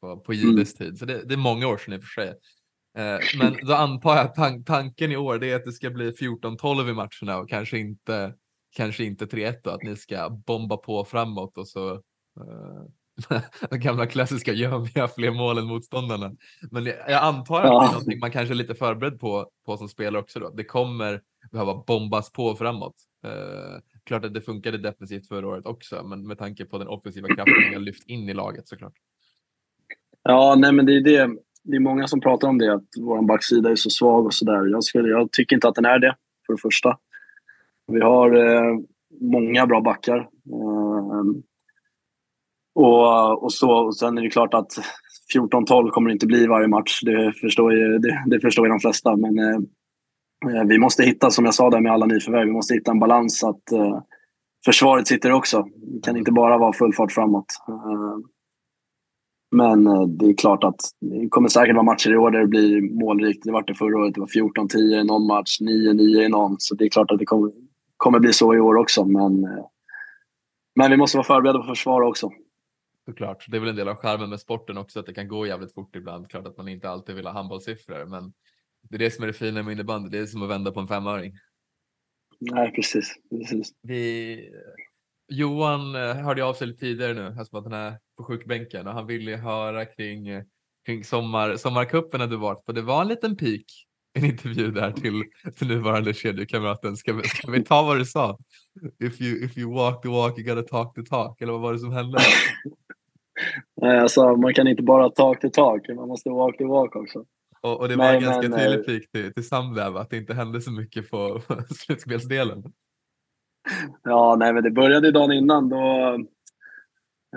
på, 0.00 0.16
på 0.16 0.34
JDs 0.34 0.46
mm. 0.46 0.64
tid. 0.64 0.98
Så 0.98 1.04
det, 1.04 1.24
det, 1.24 1.34
är 1.34 1.38
många 1.38 1.68
år 1.68 1.76
sedan 1.76 1.94
i 1.94 1.96
och 1.96 2.02
för 2.02 2.22
sig. 2.22 2.28
Uh, 2.98 3.38
men 3.38 3.66
då 3.66 3.74
antar 3.74 4.16
jag 4.16 4.34
tan 4.34 4.64
tanken 4.64 5.12
i 5.12 5.16
år 5.16 5.44
är 5.44 5.56
att 5.56 5.64
det 5.64 5.72
ska 5.72 5.90
bli 5.90 6.10
14-12 6.10 6.90
i 6.90 6.94
matcherna 6.94 7.38
och 7.38 7.48
kanske 7.48 7.78
inte, 7.78 8.34
kanske 8.76 9.04
inte 9.04 9.24
3-1 9.24 9.68
att 9.68 9.82
ni 9.82 9.96
ska 9.96 10.30
bomba 10.30 10.76
på 10.76 11.04
framåt 11.04 11.58
och 11.58 11.68
så 11.68 11.94
uh, 11.94 12.84
de 13.70 13.78
gamla 13.78 14.06
klassiska 14.06 14.52
gör 14.52 14.78
vi 14.78 15.08
fler 15.08 15.30
mål 15.30 15.58
än 15.58 15.66
motståndarna. 15.66 16.32
Men 16.70 16.86
jag, 16.86 16.96
jag 17.08 17.22
antar 17.22 17.60
att 17.60 17.66
ja. 17.66 17.80
det 17.80 17.86
är 17.86 17.92
någonting 17.92 18.18
man 18.18 18.30
kanske 18.30 18.54
är 18.54 18.56
lite 18.56 18.74
förberedd 18.74 19.20
på, 19.20 19.50
på 19.66 19.76
som 19.76 19.88
spelare 19.88 20.22
också. 20.22 20.40
Då. 20.40 20.50
Det 20.50 20.64
kommer 20.64 21.20
behöva 21.52 21.74
bombas 21.86 22.32
på 22.32 22.54
framåt. 22.54 22.94
Eh, 23.24 23.80
klart 24.04 24.24
att 24.24 24.34
det 24.34 24.40
funkade 24.40 24.78
defensivt 24.78 25.28
förra 25.28 25.48
året 25.48 25.66
också, 25.66 26.02
men 26.04 26.26
med 26.26 26.38
tanke 26.38 26.64
på 26.64 26.78
den 26.78 26.88
offensiva 26.88 27.28
kraften 27.28 27.54
ni 27.68 27.74
har 27.74 27.80
lyft 27.80 28.08
in 28.08 28.28
i 28.28 28.34
laget 28.34 28.68
såklart. 28.68 28.92
Ja, 30.22 30.54
nej, 30.58 30.72
men 30.72 30.86
det 30.86 30.96
är 30.96 31.00
det. 31.00 31.36
Det 31.62 31.76
är 31.76 31.80
många 31.80 32.06
som 32.06 32.20
pratar 32.20 32.48
om 32.48 32.58
det, 32.58 32.74
att 32.74 32.88
vår 33.00 33.22
backsida 33.22 33.70
är 33.70 33.74
så 33.74 33.90
svag 33.90 34.26
och 34.26 34.34
sådär. 34.34 34.66
Jag, 34.66 35.08
jag 35.08 35.32
tycker 35.32 35.56
inte 35.56 35.68
att 35.68 35.74
den 35.74 35.84
är 35.84 35.98
det, 35.98 36.16
för 36.46 36.52
det 36.52 36.60
första. 36.60 36.98
Vi 37.92 38.00
har 38.00 38.34
eh, 38.34 38.78
många 39.20 39.66
bra 39.66 39.80
backar. 39.80 40.18
Eh, 40.18 41.24
och, 42.74 43.42
och, 43.42 43.52
så, 43.52 43.70
och 43.70 43.96
sen 43.96 44.18
är 44.18 44.22
det 44.22 44.30
klart 44.30 44.54
att 44.54 44.68
14-12 45.36 45.90
kommer 45.90 46.08
det 46.08 46.12
inte 46.12 46.26
bli 46.26 46.46
varje 46.46 46.68
match. 46.68 47.00
Det 47.02 47.32
förstår 47.32 47.72
ju, 47.72 47.98
det, 47.98 48.24
det 48.26 48.40
förstår 48.40 48.66
ju 48.66 48.70
de 48.70 48.80
flesta. 48.80 49.16
Men 49.16 49.38
Eh, 49.38 49.60
Eh, 50.46 50.64
vi 50.64 50.78
måste 50.78 51.02
hitta, 51.02 51.30
som 51.30 51.44
jag 51.44 51.54
sa 51.54 51.70
där 51.70 51.80
med 51.80 51.92
alla 51.92 52.06
nyförvärv, 52.06 52.46
vi 52.46 52.52
måste 52.52 52.74
hitta 52.74 52.90
en 52.90 52.98
balans 52.98 53.44
att 53.44 53.72
eh, 53.72 54.02
försvaret 54.64 55.08
sitter 55.08 55.32
också. 55.32 55.66
Det 55.76 56.00
kan 56.02 56.16
inte 56.16 56.32
bara 56.32 56.58
vara 56.58 56.72
full 56.72 56.94
fart 56.94 57.12
framåt. 57.12 57.46
Eh, 57.68 58.18
men 59.52 59.84
det 60.18 60.26
är 60.26 60.34
klart 60.36 60.64
att 60.64 60.80
det 61.00 61.28
kommer 61.28 61.48
säkert 61.48 61.74
vara 61.74 61.84
matcher 61.84 62.10
i 62.10 62.16
år 62.16 62.30
där 62.30 62.40
det 62.40 62.46
blir 62.46 62.80
målrikt. 62.80 63.44
Det 63.44 63.52
var 63.52 63.62
det 63.62 63.74
förra 63.74 63.98
året. 63.98 64.14
Det 64.14 64.20
var 64.20 64.26
14-10 64.26 64.76
i 64.76 65.04
någon 65.04 65.26
match, 65.26 65.60
9-9 65.60 66.00
i 66.00 66.28
någon. 66.28 66.56
Så 66.58 66.74
det 66.74 66.84
är 66.84 66.88
klart 66.88 67.10
att 67.10 67.18
det 67.18 67.24
kommer, 67.24 67.52
kommer 67.96 68.18
bli 68.18 68.32
så 68.32 68.54
i 68.54 68.60
år 68.60 68.76
också. 68.76 69.04
Men, 69.04 69.48
men 70.74 70.90
vi 70.90 70.96
måste 70.96 71.16
vara 71.16 71.26
förberedda 71.26 71.58
på 71.58 71.64
försvar 71.64 72.02
också. 72.02 72.30
Såklart. 73.04 73.44
Det 73.48 73.56
är 73.56 73.60
väl 73.60 73.68
en 73.68 73.76
del 73.76 73.88
av 73.88 73.96
skärmen 73.96 74.30
med 74.30 74.40
sporten 74.40 74.78
också 74.78 75.00
att 75.00 75.06
det 75.06 75.14
kan 75.14 75.28
gå 75.28 75.46
jävligt 75.46 75.74
fort 75.74 75.96
ibland. 75.96 76.30
Klart 76.30 76.46
att 76.46 76.56
man 76.56 76.68
inte 76.68 76.90
alltid 76.90 77.14
vill 77.14 77.26
ha 77.26 77.32
handbollssiffror, 77.32 78.04
men 78.04 78.32
det 78.88 78.96
är 78.96 78.98
det 78.98 79.10
som 79.10 79.22
är 79.22 79.26
det 79.26 79.32
fina 79.32 79.62
med 79.62 79.72
innebandy. 79.72 80.08
Det 80.08 80.18
är 80.18 80.26
som 80.26 80.42
att 80.42 80.50
vända 80.50 80.72
på 80.72 80.80
en 80.80 80.88
femöring. 80.88 81.32
Nej, 82.40 82.72
precis. 82.72 83.14
precis. 83.30 83.72
Vi... 83.82 84.50
Johan 85.32 85.94
eh, 85.94 86.14
hörde 86.14 86.44
av 86.44 86.54
sig 86.54 86.66
lite 86.66 86.80
tidigare 86.80 87.14
nu, 87.14 87.26
eftersom 87.26 87.58
att 87.58 87.64
han 87.64 87.72
är 87.72 87.98
på 88.16 88.24
sjukbänken 88.24 88.86
och 88.86 88.92
han 88.92 89.06
ville 89.06 89.36
höra 89.36 89.84
kring, 89.84 90.28
eh, 90.28 90.42
kring 90.86 91.04
sommar, 91.04 91.56
sommarcupen 91.56 92.30
du 92.30 92.36
varit 92.36 92.64
på. 92.64 92.72
Det 92.72 92.82
var 92.82 93.02
en 93.02 93.08
liten 93.08 93.36
pik, 93.36 93.64
en 94.12 94.24
intervju 94.24 94.70
där 94.70 94.92
till, 94.92 95.22
till 95.58 95.68
nuvarande 95.68 96.14
kedjekamraten. 96.14 96.96
Ska 96.96 97.12
vi, 97.12 97.22
ska 97.22 97.50
vi 97.50 97.64
ta 97.64 97.82
vad 97.82 97.98
du 97.98 98.04
sa? 98.04 98.38
If 99.04 99.20
you, 99.20 99.44
if 99.44 99.58
you 99.58 99.74
walk 99.74 100.02
the 100.02 100.08
walk 100.08 100.38
you 100.38 100.54
gotta 100.54 100.68
talk 100.68 100.94
the 100.94 101.02
talk, 101.02 101.40
eller 101.40 101.52
vad 101.52 101.60
var 101.60 101.72
det 101.72 101.78
som 101.78 101.92
hände? 101.92 102.18
Nej, 103.82 103.98
alltså, 103.98 104.36
man 104.36 104.54
kan 104.54 104.68
inte 104.68 104.82
bara 104.82 105.10
talk 105.10 105.40
the 105.40 105.50
talk, 105.50 105.88
man 105.88 106.08
måste 106.08 106.30
walk 106.30 106.58
the 106.58 106.64
walk 106.64 106.96
också. 106.96 107.24
Och, 107.62 107.80
och 107.80 107.88
det 107.88 107.96
var 107.96 108.12
en 108.14 108.22
ganska 108.22 108.48
men, 108.48 108.58
tydlig 108.58 108.86
pik 108.86 109.02
eh, 109.02 109.22
till, 109.22 109.32
till 109.34 109.48
Sandlöv 109.48 109.96
att 109.96 110.10
det 110.10 110.16
inte 110.16 110.34
hände 110.34 110.60
så 110.60 110.70
mycket 110.70 111.10
på 111.10 111.40
slutspelsdelen. 111.76 112.62
Ja, 114.02 114.36
nej, 114.38 114.52
men 114.52 114.62
det 114.62 114.70
började 114.70 115.10
dagen 115.10 115.32
innan. 115.32 115.68
Då, 115.68 116.14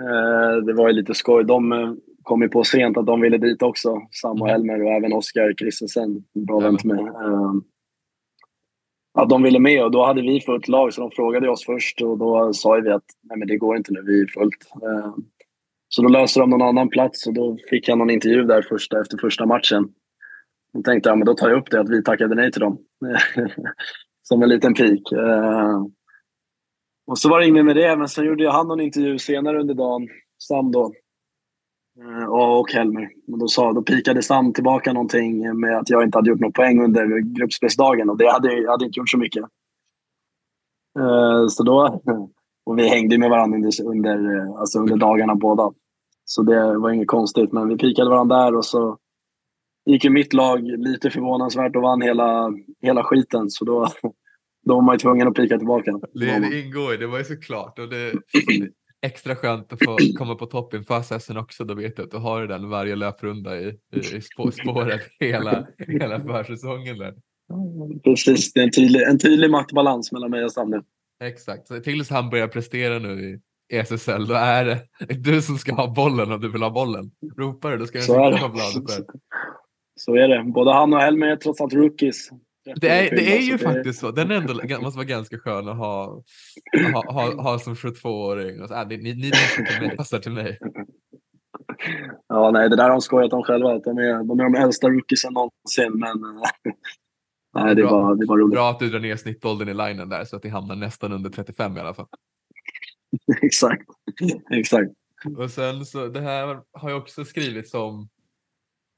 eh, 0.00 0.56
det 0.66 0.72
var 0.72 0.88
ju 0.88 0.94
lite 0.94 1.14
skoj. 1.14 1.44
De 1.44 1.72
eh, 1.72 1.92
kom 2.22 2.42
ju 2.42 2.48
på 2.48 2.64
sent 2.64 2.96
att 2.96 3.06
de 3.06 3.20
ville 3.20 3.38
dit 3.38 3.62
också. 3.62 4.00
Sam 4.10 4.42
och 4.42 4.48
mm. 4.48 4.50
Helmer 4.50 4.82
och 4.82 4.92
även 4.92 5.12
Oskar 5.12 5.54
Christensen, 5.58 6.24
bra 6.46 6.60
vän 6.60 6.76
till 6.76 6.94
mig. 6.94 7.04
Eh, 7.04 7.52
att 9.18 9.28
de 9.28 9.42
ville 9.42 9.58
med 9.58 9.84
och 9.84 9.90
då 9.90 10.04
hade 10.04 10.22
vi 10.22 10.40
fullt 10.40 10.68
lag 10.68 10.92
så 10.92 11.00
de 11.00 11.10
frågade 11.10 11.48
oss 11.48 11.64
först 11.64 12.02
och 12.02 12.18
då 12.18 12.52
sa 12.52 12.72
vi 12.74 12.90
att 12.90 13.04
nej, 13.22 13.38
men 13.38 13.48
det 13.48 13.56
går 13.56 13.76
inte 13.76 13.92
nu, 13.92 14.02
vi 14.02 14.20
är 14.20 14.26
fullt. 14.26 14.68
Eh, 14.82 15.14
så 15.88 16.02
då 16.02 16.08
löste 16.08 16.40
de 16.40 16.50
någon 16.50 16.62
annan 16.62 16.88
plats 16.88 17.26
och 17.26 17.34
då 17.34 17.58
fick 17.70 17.88
jag 17.88 17.98
någon 17.98 18.10
intervju 18.10 18.44
där 18.44 18.62
första, 18.62 19.00
efter 19.00 19.18
första 19.18 19.46
matchen. 19.46 19.88
Då 20.74 20.82
tänkte 20.82 21.08
jag, 21.08 21.18
men 21.18 21.26
då 21.26 21.34
tar 21.34 21.48
jag 21.48 21.58
upp 21.58 21.70
det 21.70 21.80
att 21.80 21.88
vi 21.88 22.02
tackade 22.02 22.34
nej 22.34 22.52
till 22.52 22.60
dem. 22.60 22.78
Som 24.22 24.42
en 24.42 24.48
liten 24.48 24.74
pik. 24.74 25.12
Eh, 25.12 25.82
och 27.06 27.18
så 27.18 27.28
var 27.28 27.40
det 27.40 27.46
inget 27.46 27.64
med 27.64 27.76
det, 27.76 27.96
men 27.96 28.08
sen 28.08 28.24
gjorde 28.24 28.44
jag 28.44 28.52
han 28.52 28.68
någon 28.68 28.80
intervju 28.80 29.18
senare 29.18 29.60
under 29.60 29.74
dagen, 29.74 30.08
Sam 30.38 30.72
då. 30.72 30.92
Eh, 32.00 32.24
och 32.28 32.72
Helmer. 32.72 33.08
Och 33.32 33.38
då, 33.38 33.48
sa, 33.48 33.72
då 33.72 33.82
pikade 33.82 34.22
Sam 34.22 34.52
tillbaka 34.52 34.92
någonting 34.92 35.60
med 35.60 35.78
att 35.78 35.90
jag 35.90 36.04
inte 36.04 36.18
hade 36.18 36.30
gjort 36.30 36.40
någon 36.40 36.52
poäng 36.52 36.84
under 36.84 37.18
gruppspelsdagen 37.18 38.10
och 38.10 38.18
det 38.18 38.30
hade 38.30 38.52
jag 38.52 38.70
hade 38.70 38.84
inte 38.84 38.98
gjort 38.98 39.10
så 39.10 39.18
mycket. 39.18 39.44
Eh, 40.98 41.46
så 41.48 41.62
då, 41.62 42.00
och 42.66 42.78
vi 42.78 42.88
hängde 42.88 43.18
med 43.18 43.30
varandra 43.30 43.56
under, 43.56 43.82
under, 43.84 44.36
eh, 44.36 44.54
alltså 44.54 44.78
under 44.78 44.96
dagarna 44.96 45.34
båda. 45.34 45.72
Så 46.24 46.42
det 46.42 46.78
var 46.78 46.90
inget 46.90 47.08
konstigt, 47.08 47.52
men 47.52 47.68
vi 47.68 47.76
pikade 47.76 48.10
varandra 48.10 48.36
där 48.36 48.56
och 48.56 48.64
så 48.64 48.98
gick 49.86 50.04
ju 50.04 50.10
mitt 50.10 50.32
lag 50.32 50.62
lite 50.62 51.10
förvånansvärt 51.10 51.76
och 51.76 51.82
vann 51.82 52.02
hela, 52.02 52.52
hela 52.82 53.04
skiten. 53.04 53.50
Så 53.50 53.64
då, 53.64 53.88
då 54.66 54.74
var 54.74 54.82
man 54.82 54.94
ju 54.94 54.98
tvungen 54.98 55.28
att 55.28 55.34
pika 55.34 55.58
tillbaka. 55.58 55.92
Det, 56.12 56.38
det 56.50 56.60
ingår 56.60 56.98
det 56.98 57.06
var 57.06 57.18
ju 57.18 57.24
såklart. 57.24 57.78
Och 57.78 57.88
det, 57.88 58.12
extra 59.06 59.36
skönt 59.36 59.72
att 59.72 59.84
få 59.84 59.96
komma 60.18 60.34
på 60.34 60.46
topp 60.46 60.74
inför 60.74 61.02
säsongen 61.02 61.42
också. 61.42 61.64
Då 61.64 61.74
vet 61.74 61.96
du 61.96 62.02
att 62.02 62.10
du 62.10 62.16
har 62.16 62.46
den 62.46 62.68
varje 62.68 62.96
löprunda 62.96 63.60
i, 63.60 63.68
i, 63.68 64.16
i 64.16 64.20
spåret 64.52 65.02
hela, 65.20 65.66
hela 65.78 66.20
försäsongen. 66.20 66.98
Där. 66.98 67.14
Precis, 68.04 68.52
det 68.52 68.60
är 68.60 68.64
en 68.64 68.70
tydlig, 68.70 69.02
en 69.02 69.18
tydlig 69.18 69.50
maktbalans 69.50 70.12
mellan 70.12 70.30
mig 70.30 70.44
och 70.44 70.52
Sander. 70.52 70.82
Exakt, 71.24 71.68
så 71.68 71.80
tills 71.80 72.10
han 72.10 72.30
börjar 72.30 72.48
prestera 72.48 72.98
nu 72.98 73.40
i 73.72 73.76
SSL, 73.76 74.26
då 74.26 74.34
är 74.34 74.64
det 74.64 75.14
du 75.14 75.42
som 75.42 75.58
ska 75.58 75.74
ha 75.74 75.94
bollen 75.94 76.32
om 76.32 76.40
du 76.40 76.52
vill 76.52 76.62
ha 76.62 76.70
bollen. 76.70 77.10
Ropar 77.36 77.70
du, 77.70 77.78
då 77.78 77.86
ska 77.86 77.98
jag 77.98 78.04
sitta 78.04 78.38
på 78.38 78.48
bladet. 78.48 79.06
Så 80.04 80.16
är 80.16 80.28
det. 80.28 80.52
Både 80.52 80.72
han 80.72 80.94
och 80.94 81.00
Helmer 81.00 81.26
är 81.26 81.36
trots 81.36 81.60
allt 81.60 81.74
rookies. 81.74 82.30
Det 82.80 82.88
är, 82.88 83.10
det 83.10 83.36
är 83.36 83.40
ju 83.40 83.52
det... 83.52 83.58
faktiskt 83.58 84.00
så. 84.00 84.10
Den 84.10 84.30
ändå, 84.30 84.54
måste 84.54 84.96
vara 84.96 85.04
ganska 85.04 85.38
skön 85.38 85.68
att 85.68 85.76
ha, 85.76 86.22
ha, 86.92 87.12
ha, 87.12 87.42
ha 87.42 87.58
som 87.58 87.74
22-åring. 87.74 88.60
Äh, 88.60 88.88
ni, 88.88 88.96
ni, 88.96 89.14
ni 89.14 89.30
till 89.30 89.96
passar 89.96 90.18
till 90.18 90.32
mig. 90.32 90.58
Ja, 92.28 92.50
nej, 92.50 92.70
det 92.70 92.76
där 92.76 92.82
har 92.82 92.90
de 92.90 93.00
skojat 93.00 93.32
om 93.32 93.42
själva. 93.42 93.78
De 93.78 93.98
är, 93.98 94.28
de 94.28 94.40
är 94.40 94.44
de 94.44 94.54
äldsta 94.54 94.88
rookiesen 94.88 95.32
någonsin. 95.32 95.92
Men 95.92 96.20
nej, 97.54 97.74
det, 97.74 97.82
bra, 97.82 97.90
var, 97.90 98.14
det 98.14 98.26
var 98.26 98.38
roligt. 98.38 98.54
Bra 98.54 98.70
att 98.70 98.78
du 98.78 98.90
drar 98.90 99.00
ner 99.00 99.16
snittåldern 99.16 99.68
i 99.68 99.74
linen 99.74 100.08
där 100.08 100.24
så 100.24 100.36
att 100.36 100.44
ni 100.44 100.50
hamnar 100.50 100.76
nästan 100.76 101.12
under 101.12 101.30
35 101.30 101.76
i 101.76 101.80
alla 101.80 101.94
fall. 101.94 102.06
exakt, 103.42 103.86
exakt. 104.50 104.92
Och 105.38 105.50
sen 105.50 105.84
så, 105.84 106.06
det 106.06 106.20
här 106.20 106.60
har 106.72 106.90
jag 106.90 106.98
också 106.98 107.24
skrivit 107.24 107.74
om 107.74 108.08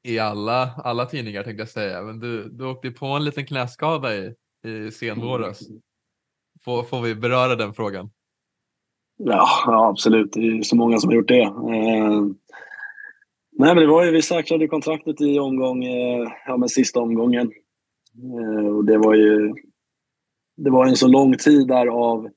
i 0.06 0.18
alla, 0.18 0.70
alla 0.84 1.06
tidningar 1.06 1.42
tänkte 1.42 1.60
jag 1.60 1.68
säga. 1.68 2.02
Men 2.02 2.20
du, 2.20 2.48
du 2.48 2.66
åkte 2.66 2.90
på 2.90 3.06
en 3.06 3.24
liten 3.24 3.46
knäskada 3.46 4.16
i, 4.16 4.34
i 4.64 4.90
senvåras. 4.90 5.68
Mm. 5.68 5.80
Får, 6.64 6.82
får 6.82 7.02
vi 7.02 7.14
beröra 7.14 7.56
den 7.56 7.74
frågan? 7.74 8.10
Ja, 9.18 9.48
ja, 9.66 9.88
absolut. 9.88 10.32
Det 10.32 10.40
är 10.40 10.62
så 10.62 10.76
många 10.76 10.98
som 10.98 11.08
har 11.08 11.16
gjort 11.16 11.28
det. 11.28 11.42
Eh, 11.42 12.20
nej, 13.52 13.74
men 13.74 13.76
det 13.76 13.86
var 13.86 14.04
ju, 14.04 14.10
vi 14.10 14.22
säkrade 14.22 14.68
kontraktet 14.68 15.20
i 15.20 15.38
omgång, 15.38 15.84
eh, 15.84 16.28
ja, 16.46 16.56
men 16.56 16.68
sista 16.68 17.00
omgången. 17.00 17.52
Eh, 18.16 18.76
och 18.76 18.84
det 18.84 18.98
var 18.98 19.14
ju 19.14 19.54
det 20.56 20.70
var 20.70 20.86
en 20.86 20.96
så 20.96 21.08
lång 21.08 21.36
tid 21.36 21.68
där 21.68 21.86
av 21.86 22.28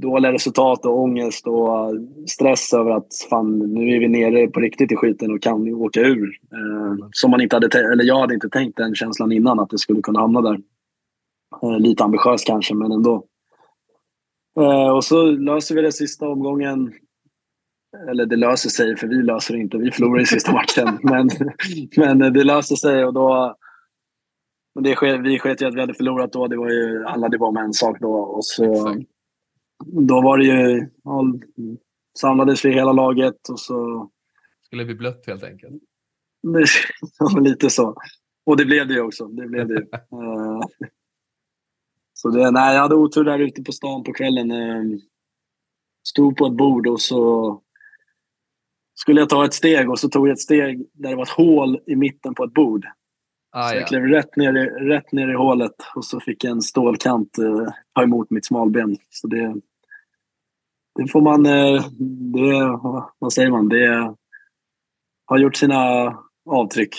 dåliga 0.00 0.32
resultat 0.32 0.86
och 0.86 1.00
ångest 1.00 1.46
och 1.46 1.68
eh, 1.68 2.00
stress 2.26 2.72
över 2.72 2.90
att 2.90 3.06
fan, 3.30 3.58
nu 3.58 3.96
är 3.96 4.00
vi 4.00 4.08
nere 4.08 4.48
på 4.48 4.60
riktigt 4.60 4.92
i 4.92 4.96
skiten 4.96 5.32
och 5.32 5.42
kan 5.42 5.74
åka 5.74 6.00
ur. 6.00 6.38
Eh, 6.52 7.08
som 7.12 7.30
man 7.30 7.40
inte 7.40 7.56
hade 7.56 7.78
eller 7.92 8.04
jag 8.04 8.20
hade 8.20 8.34
inte 8.34 8.48
tänkt 8.48 8.76
den 8.76 8.94
känslan 8.94 9.32
innan 9.32 9.60
att 9.60 9.70
det 9.70 9.78
skulle 9.78 10.02
kunna 10.02 10.20
hamna 10.20 10.40
där. 10.40 10.60
Eh, 11.62 11.78
lite 11.78 12.04
ambitiöst 12.04 12.46
kanske, 12.46 12.74
men 12.74 12.92
ändå. 12.92 13.24
Eh, 14.60 14.88
och 14.88 15.04
så 15.04 15.24
löser 15.24 15.74
vi 15.74 15.82
det 15.82 15.92
sista 15.92 16.28
omgången. 16.28 16.92
Eller 18.10 18.26
det 18.26 18.36
löser 18.36 18.70
sig, 18.70 18.96
för 18.96 19.06
vi 19.06 19.22
löser 19.22 19.54
det 19.54 19.60
inte. 19.60 19.78
Vi 19.78 19.90
förlorar 19.90 20.20
i 20.20 20.26
sista 20.26 20.52
matchen. 20.52 20.98
men, 21.02 21.28
men 21.96 22.32
det 22.32 22.44
löser 22.44 22.76
sig 22.76 23.04
och 23.04 23.14
då... 23.14 23.56
Det, 24.80 25.18
vi 25.22 25.38
sket 25.38 25.62
ju 25.62 25.66
att 25.66 25.74
vi 25.74 25.80
hade 25.80 25.94
förlorat 25.94 26.32
då. 26.32 26.46
Det 26.46 26.56
var 26.56 26.70
ju, 26.70 27.04
handlade 27.04 27.38
bara 27.38 27.48
om 27.48 27.56
en 27.56 27.72
sak 27.72 28.00
då. 28.00 28.12
Och 28.12 28.44
så, 28.44 28.64
Exakt 28.64 29.17
då 29.86 30.20
var 30.20 30.38
det 30.38 30.44
ju, 30.44 30.88
samlades 32.18 32.64
vi 32.64 32.72
hela 32.72 32.92
laget 32.92 33.48
och 33.48 33.60
så... 33.60 34.10
Skulle 34.62 34.84
bli 34.84 34.94
blött 34.94 35.26
helt 35.26 35.44
enkelt? 35.44 35.82
lite 37.40 37.70
så. 37.70 37.94
Och 38.46 38.56
det 38.56 38.64
blev 38.64 38.88
det 38.88 38.94
ju 38.94 39.00
också. 39.00 39.26
Det 39.26 39.46
blev 39.46 39.68
det 39.68 39.80
uh, 39.80 40.60
så 42.12 42.28
det, 42.28 42.50
nej, 42.50 42.74
jag 42.74 42.82
hade 42.82 42.94
otur 42.94 43.24
där 43.24 43.38
ute 43.38 43.62
på 43.62 43.72
stan 43.72 44.04
på 44.04 44.12
kvällen. 44.12 44.50
Uh, 44.50 44.98
stod 46.08 46.36
på 46.36 46.46
ett 46.46 46.56
bord 46.56 46.86
och 46.86 47.00
så 47.00 47.62
skulle 48.94 49.20
jag 49.20 49.28
ta 49.28 49.44
ett 49.44 49.54
steg 49.54 49.90
och 49.90 49.98
så 49.98 50.08
tog 50.08 50.28
jag 50.28 50.32
ett 50.32 50.40
steg 50.40 50.86
där 50.92 51.10
det 51.10 51.16
var 51.16 51.22
ett 51.22 51.28
hål 51.28 51.80
i 51.86 51.96
mitten 51.96 52.34
på 52.34 52.44
ett 52.44 52.54
bord. 52.54 52.86
Ah, 53.58 53.68
så 53.68 53.74
jag 53.74 53.82
ja. 53.82 53.86
klev 53.86 54.02
rätt 54.02 54.36
ner, 54.36 54.56
i, 54.56 54.66
rätt 54.66 55.12
ner 55.12 55.28
i 55.28 55.34
hålet 55.34 55.74
och 55.94 56.04
så 56.04 56.20
fick 56.20 56.44
jag 56.44 56.50
en 56.50 56.62
stålkant 56.62 57.38
uh, 57.38 57.68
ta 57.94 58.02
emot 58.02 58.30
mitt 58.30 58.46
smalben. 58.46 58.96
Så 59.10 59.26
det, 59.26 59.54
det 60.94 61.08
får 61.08 61.20
man... 61.20 61.46
Eh, 61.46 61.84
det, 62.34 62.78
vad 63.18 63.32
säger 63.32 63.50
man? 63.50 63.68
Det 63.68 64.14
har 65.26 65.38
gjort 65.38 65.56
sina 65.56 66.14
avtryck. 66.50 66.94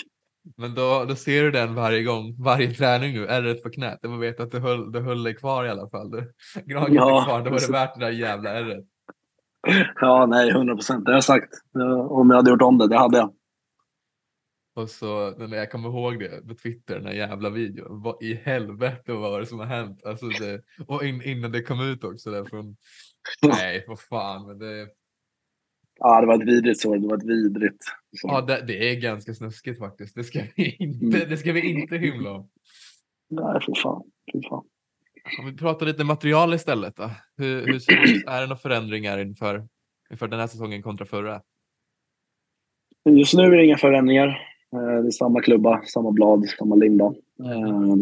Men 0.56 0.74
då, 0.74 1.04
då 1.08 1.14
ser 1.14 1.42
du 1.42 1.50
den 1.50 1.74
varje 1.74 2.02
gång, 2.02 2.42
varje 2.42 2.70
träning 2.74 3.12
nu, 3.12 3.26
ärret 3.26 3.62
på 3.62 3.70
knät. 3.70 4.02
Man 4.02 4.20
vet 4.20 4.40
att 4.40 4.50
du 4.50 4.58
höll, 4.58 4.92
du 4.92 5.00
höll 5.00 5.22
dig 5.22 5.34
kvar 5.34 5.64
i 5.64 5.70
alla 5.70 5.88
fall. 5.88 6.10
Du, 6.10 6.32
ja, 6.66 6.84
kvar, 6.86 7.44
då 7.44 7.50
var 7.50 7.66
det 7.66 7.72
värt 7.72 7.94
det 7.94 8.04
där 8.04 8.12
jävla 8.12 8.50
ärret. 8.50 8.84
Ja, 10.00 10.26
nej, 10.26 10.52
hundra 10.52 10.74
procent. 10.74 11.04
Det 11.04 11.10
har 11.10 11.16
jag 11.16 11.24
sagt. 11.24 11.52
Om 12.08 12.30
jag 12.30 12.36
hade 12.36 12.50
gjort 12.50 12.62
om 12.62 12.78
det, 12.78 12.88
det 12.88 12.98
hade 12.98 13.18
jag. 13.18 13.32
Och 14.74 14.90
så 14.90 15.30
när 15.30 15.56
jag 15.56 15.70
kommer 15.70 15.88
ihåg 15.88 16.18
det 16.18 16.48
på 16.48 16.54
Twitter, 16.54 16.94
den 16.94 17.06
här 17.06 17.12
jävla 17.12 17.50
videon. 17.50 18.02
Vad 18.02 18.22
i 18.22 18.34
helvete 18.34 19.12
vad 19.12 19.30
var 19.30 19.40
det 19.40 19.46
som 19.46 19.58
har 19.58 19.66
hänt? 19.66 20.04
Alltså 20.04 20.26
det, 20.26 20.62
och 20.86 21.04
in, 21.04 21.22
innan 21.22 21.52
det 21.52 21.62
kom 21.62 21.80
ut 21.80 22.04
också 22.04 22.30
där 22.30 22.44
från 22.44 22.76
Nej, 23.42 23.84
vad 23.88 24.00
fan. 24.00 24.46
Men 24.46 24.58
det... 24.58 24.88
Ja, 25.98 26.20
det 26.20 26.26
var 26.26 26.42
ett 26.42 26.48
vidrigt 26.48 26.80
sår. 26.80 26.98
Det 26.98 27.08
var 27.08 27.16
ett 27.16 27.24
vidrigt 27.24 27.84
sår. 28.20 28.30
Ja, 28.30 28.40
det, 28.40 28.64
det, 28.66 28.90
är 28.90 29.00
ganska 29.00 29.34
snuskigt 29.34 29.78
faktiskt. 29.78 30.14
Det 30.14 30.24
ska 30.24 30.42
vi 30.56 30.76
inte, 30.78 31.16
mm. 31.16 31.28
det 31.28 31.36
ska 31.36 31.52
vi 31.52 31.70
inte 31.70 31.96
hymla 31.96 32.32
om. 32.32 32.50
Nej, 33.30 33.60
för 33.60 33.74
fan. 33.82 34.02
För 34.32 34.48
fan. 34.48 34.64
Om 35.40 35.46
vi 35.46 35.56
pratar 35.56 35.86
lite 35.86 36.04
material 36.04 36.54
istället 36.54 36.96
då. 36.96 37.10
Hur, 37.36 37.66
hur 37.66 37.74
Är 38.28 38.40
det 38.40 38.46
några 38.46 38.56
förändringar 38.56 39.18
inför, 39.18 39.68
inför 40.10 40.28
den 40.28 40.40
här 40.40 40.46
säsongen 40.46 40.82
kontra 40.82 41.06
förra? 41.06 41.42
Just 43.04 43.34
nu 43.34 43.42
är 43.42 43.56
det 43.56 43.64
inga 43.64 43.78
förändringar. 43.78 44.49
Eh, 44.72 45.02
det 45.02 45.08
är 45.08 45.10
samma 45.10 45.40
klubba, 45.40 45.82
samma 45.82 46.10
blad, 46.10 46.48
samma 46.58 46.74
linda. 46.74 47.04
Eh, 47.44 47.96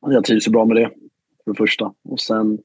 jag 0.00 0.24
trivs 0.24 0.48
bra 0.48 0.64
med 0.64 0.76
det, 0.76 0.90
för 1.44 1.50
det 1.50 1.56
första. 1.56 1.94
Och 2.04 2.20
sen... 2.20 2.58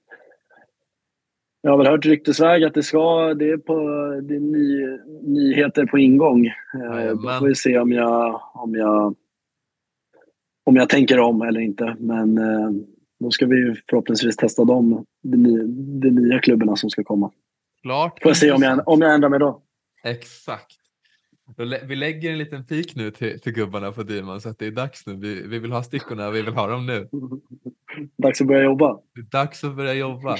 Jag 1.63 1.71
har 1.71 1.77
väl 1.77 1.87
hört 1.87 2.05
ryktesväg 2.05 2.63
att 2.63 2.73
det 2.73 2.83
ska, 2.83 3.33
det 3.33 3.49
är, 3.49 3.57
på, 3.57 3.73
det 4.21 4.35
är 4.35 4.39
ny, 4.39 4.97
nyheter 5.21 5.85
på 5.85 5.97
ingång. 5.97 6.45
Eh, 6.45 7.11
då 7.23 7.29
får 7.39 7.47
vi 7.47 7.55
se 7.55 7.79
om 7.79 7.91
jag, 7.91 8.41
om 8.53 8.75
jag 8.75 9.15
om 10.63 10.75
jag 10.75 10.89
tänker 10.89 11.19
om 11.19 11.41
eller 11.41 11.59
inte. 11.59 11.95
Men 11.99 12.39
då 13.19 13.31
ska 13.31 13.45
vi 13.45 13.75
förhoppningsvis 13.89 14.35
testa 14.35 14.65
dem, 14.65 15.05
de, 15.23 15.43
de 15.99 16.09
nya 16.09 16.39
klubbarna 16.39 16.75
som 16.75 16.89
ska 16.89 17.03
komma. 17.03 17.31
Klart. 17.81 18.21
Får 18.21 18.29
jag 18.29 18.37
se 18.37 18.51
om 18.51 18.61
jag, 18.61 18.87
om 18.87 19.01
jag 19.01 19.13
ändrar 19.13 19.29
mig 19.29 19.39
då. 19.39 19.61
Exakt. 20.03 20.80
Vi 21.57 21.95
lägger 21.95 22.31
en 22.31 22.37
liten 22.37 22.65
pik 22.65 22.95
nu 22.95 23.11
till, 23.11 23.39
till 23.39 23.53
gubbarna 23.53 23.91
på 23.91 24.03
Dimon 24.03 24.41
så 24.41 24.49
att 24.49 24.59
det 24.59 24.65
är 24.65 24.71
dags 24.71 25.07
nu. 25.07 25.15
Vi, 25.15 25.47
vi 25.47 25.59
vill 25.59 25.71
ha 25.71 25.83
stickorna, 25.83 26.31
vi 26.31 26.41
vill 26.41 26.53
ha 26.53 26.67
dem 26.67 26.85
nu. 26.85 27.09
Dags 28.17 28.41
att 28.41 28.47
börja 28.47 28.63
jobba. 28.63 28.99
Det 29.15 29.21
är 29.21 29.25
dags 29.25 29.63
att 29.63 29.75
börja 29.75 29.93
jobba. 29.93 30.37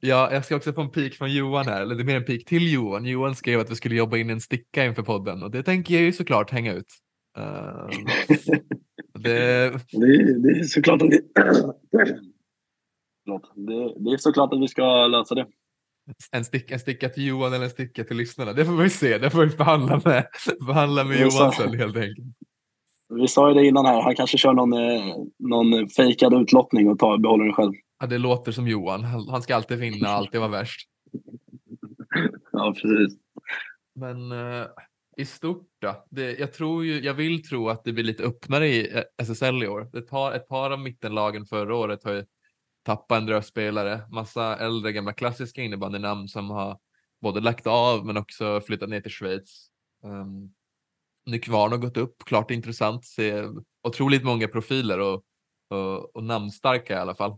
Ja, 0.00 0.32
jag 0.32 0.44
ska 0.44 0.56
också 0.56 0.72
få 0.72 0.80
en 0.80 0.90
pik 0.90 1.14
från 1.14 1.32
Johan 1.32 1.66
här, 1.66 1.82
eller 1.82 1.94
det 1.94 2.02
är 2.02 2.04
mer 2.04 2.16
en 2.16 2.24
pik 2.24 2.48
till 2.48 2.72
Johan. 2.72 3.04
Johan 3.04 3.34
skrev 3.34 3.60
att 3.60 3.70
vi 3.70 3.74
skulle 3.74 3.94
jobba 3.94 4.16
in 4.16 4.30
en 4.30 4.40
sticka 4.40 4.84
inför 4.84 5.02
podden 5.02 5.42
och 5.42 5.50
det 5.50 5.62
tänker 5.62 5.94
jag 5.94 6.02
ju 6.02 6.12
såklart 6.12 6.50
hänga 6.50 6.72
ut. 6.72 6.92
Uh, 7.38 7.88
det... 9.18 9.72
Det, 9.90 10.38
det 10.42 10.48
är 10.58 10.64
såklart 10.64 11.02
att 11.02 11.08
vi... 11.08 11.20
det, 13.54 13.94
det 13.96 14.10
är 14.10 14.16
såklart 14.16 14.52
att 14.52 14.60
vi 14.60 14.68
ska 14.68 15.06
lösa 15.06 15.34
det 15.34 15.46
en, 16.32 16.44
stick, 16.44 16.70
en 16.70 16.78
sticka 16.78 17.08
till 17.08 17.26
Johan 17.26 17.52
eller 17.52 17.64
en 17.64 17.70
sticka 17.70 18.04
till 18.04 18.16
lyssnarna. 18.16 18.52
Det 18.52 18.64
får 18.64 18.76
vi 18.76 18.90
se. 18.90 19.18
Det 19.18 19.30
får 19.30 19.44
vi 19.44 19.50
förhandla 19.50 20.00
med, 20.04 20.26
förhandla 20.66 21.04
med 21.04 21.20
Johan 21.20 21.52
sen 21.52 21.78
helt 21.78 21.96
enkelt. 21.96 22.36
Vi 23.08 23.28
sa 23.28 23.48
ju 23.48 23.54
det 23.54 23.66
innan 23.66 23.86
här. 23.86 24.02
Han 24.02 24.16
kanske 24.16 24.38
kör 24.38 24.52
någon, 24.52 24.72
eh, 24.72 25.16
någon 25.38 25.88
fejkad 25.88 26.34
utlottning 26.34 26.88
och 26.88 26.98
tar, 26.98 27.18
behåller 27.18 27.44
den 27.44 27.54
själv. 27.54 27.72
Ja, 28.00 28.06
det 28.06 28.18
låter 28.18 28.52
som 28.52 28.68
Johan. 28.68 29.04
Han 29.04 29.42
ska 29.42 29.56
alltid 29.56 29.78
vinna, 29.78 30.08
alltid 30.08 30.40
vara 30.40 30.50
värst. 30.50 30.88
ja, 32.52 32.74
precis. 32.82 33.18
Men 33.94 34.32
uh, 34.32 34.66
i 35.16 35.24
stort 35.24 35.68
då? 35.80 36.04
Det, 36.10 36.38
jag, 36.38 36.52
tror 36.52 36.84
ju, 36.84 37.00
jag 37.00 37.14
vill 37.14 37.42
tro 37.42 37.68
att 37.68 37.84
det 37.84 37.92
blir 37.92 38.04
lite 38.04 38.22
öppnare 38.22 38.68
i 38.68 38.96
eh, 38.96 39.02
SSL 39.22 39.62
i 39.62 39.68
år. 39.68 39.98
Ett 39.98 40.08
par, 40.08 40.32
ett 40.32 40.48
par 40.48 40.70
av 40.70 40.80
mittenlagen 40.80 41.46
förra 41.46 41.76
året 41.76 42.04
har 42.04 42.12
ju 42.12 42.24
tappa 42.86 43.16
en 43.16 43.26
drösspelare, 43.26 44.00
massa 44.10 44.56
äldre 44.56 44.92
gamla 44.92 45.12
klassiska 45.12 45.62
innebandynamn 45.62 46.28
som 46.28 46.50
har 46.50 46.78
både 47.20 47.40
lagt 47.40 47.66
av 47.66 48.06
men 48.06 48.16
också 48.16 48.60
flyttat 48.60 48.88
ner 48.88 49.00
till 49.00 49.10
Schweiz. 49.10 49.68
Um, 50.02 50.54
Nykvarn 51.26 51.72
har 51.72 51.78
gått 51.78 51.96
upp, 51.96 52.24
klart 52.24 52.50
intressant, 52.50 53.04
se 53.04 53.44
otroligt 53.82 54.24
många 54.24 54.48
profiler 54.48 55.00
och, 55.00 55.24
och, 55.70 56.16
och 56.16 56.24
namnstarka 56.24 56.94
i 56.94 56.96
alla 56.96 57.14
fall. 57.14 57.30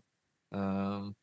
Um, 0.54 1.14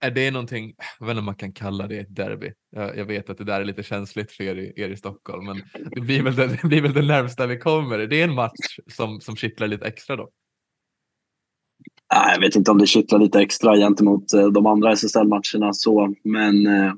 är 0.00 0.10
det 0.10 0.30
någonting, 0.30 0.74
jag 0.98 1.06
vet 1.06 1.12
inte 1.12 1.18
om 1.18 1.24
man 1.24 1.34
kan 1.34 1.52
kalla 1.52 1.86
det 1.86 1.98
ett 1.98 2.14
derby. 2.16 2.52
Jag, 2.70 2.96
jag, 2.96 3.04
vet 3.04 3.30
att 3.30 3.38
det 3.38 3.44
där 3.44 3.60
är 3.60 3.64
lite 3.64 3.82
känsligt 3.82 4.32
för 4.32 4.44
er, 4.44 4.78
er 4.78 4.88
i 4.88 4.96
Stockholm, 4.96 5.44
men 5.46 5.62
det 5.90 6.00
blir 6.00 6.22
väl 6.22 6.36
det, 6.36 6.46
det 6.46 6.68
blir 6.68 6.82
väl 6.82 6.92
det 6.92 7.02
närmsta 7.02 7.46
vi 7.46 7.58
kommer. 7.58 7.98
Det 7.98 8.20
är 8.20 8.24
en 8.24 8.34
match 8.34 8.78
som, 8.86 9.20
som 9.20 9.36
kittlar 9.36 9.66
lite 9.66 9.86
extra 9.86 10.16
då. 10.16 10.30
Jag 12.08 12.40
vet 12.40 12.56
inte 12.56 12.70
om 12.70 12.78
det 12.78 12.86
kittlar 12.86 13.18
lite 13.18 13.40
extra 13.40 13.76
gentemot 13.76 14.32
eh, 14.32 14.46
de 14.46 14.66
andra 14.66 14.92
SSL-matcherna 14.92 15.72
så, 15.72 16.14
men 16.24 16.66
eh, 16.66 16.92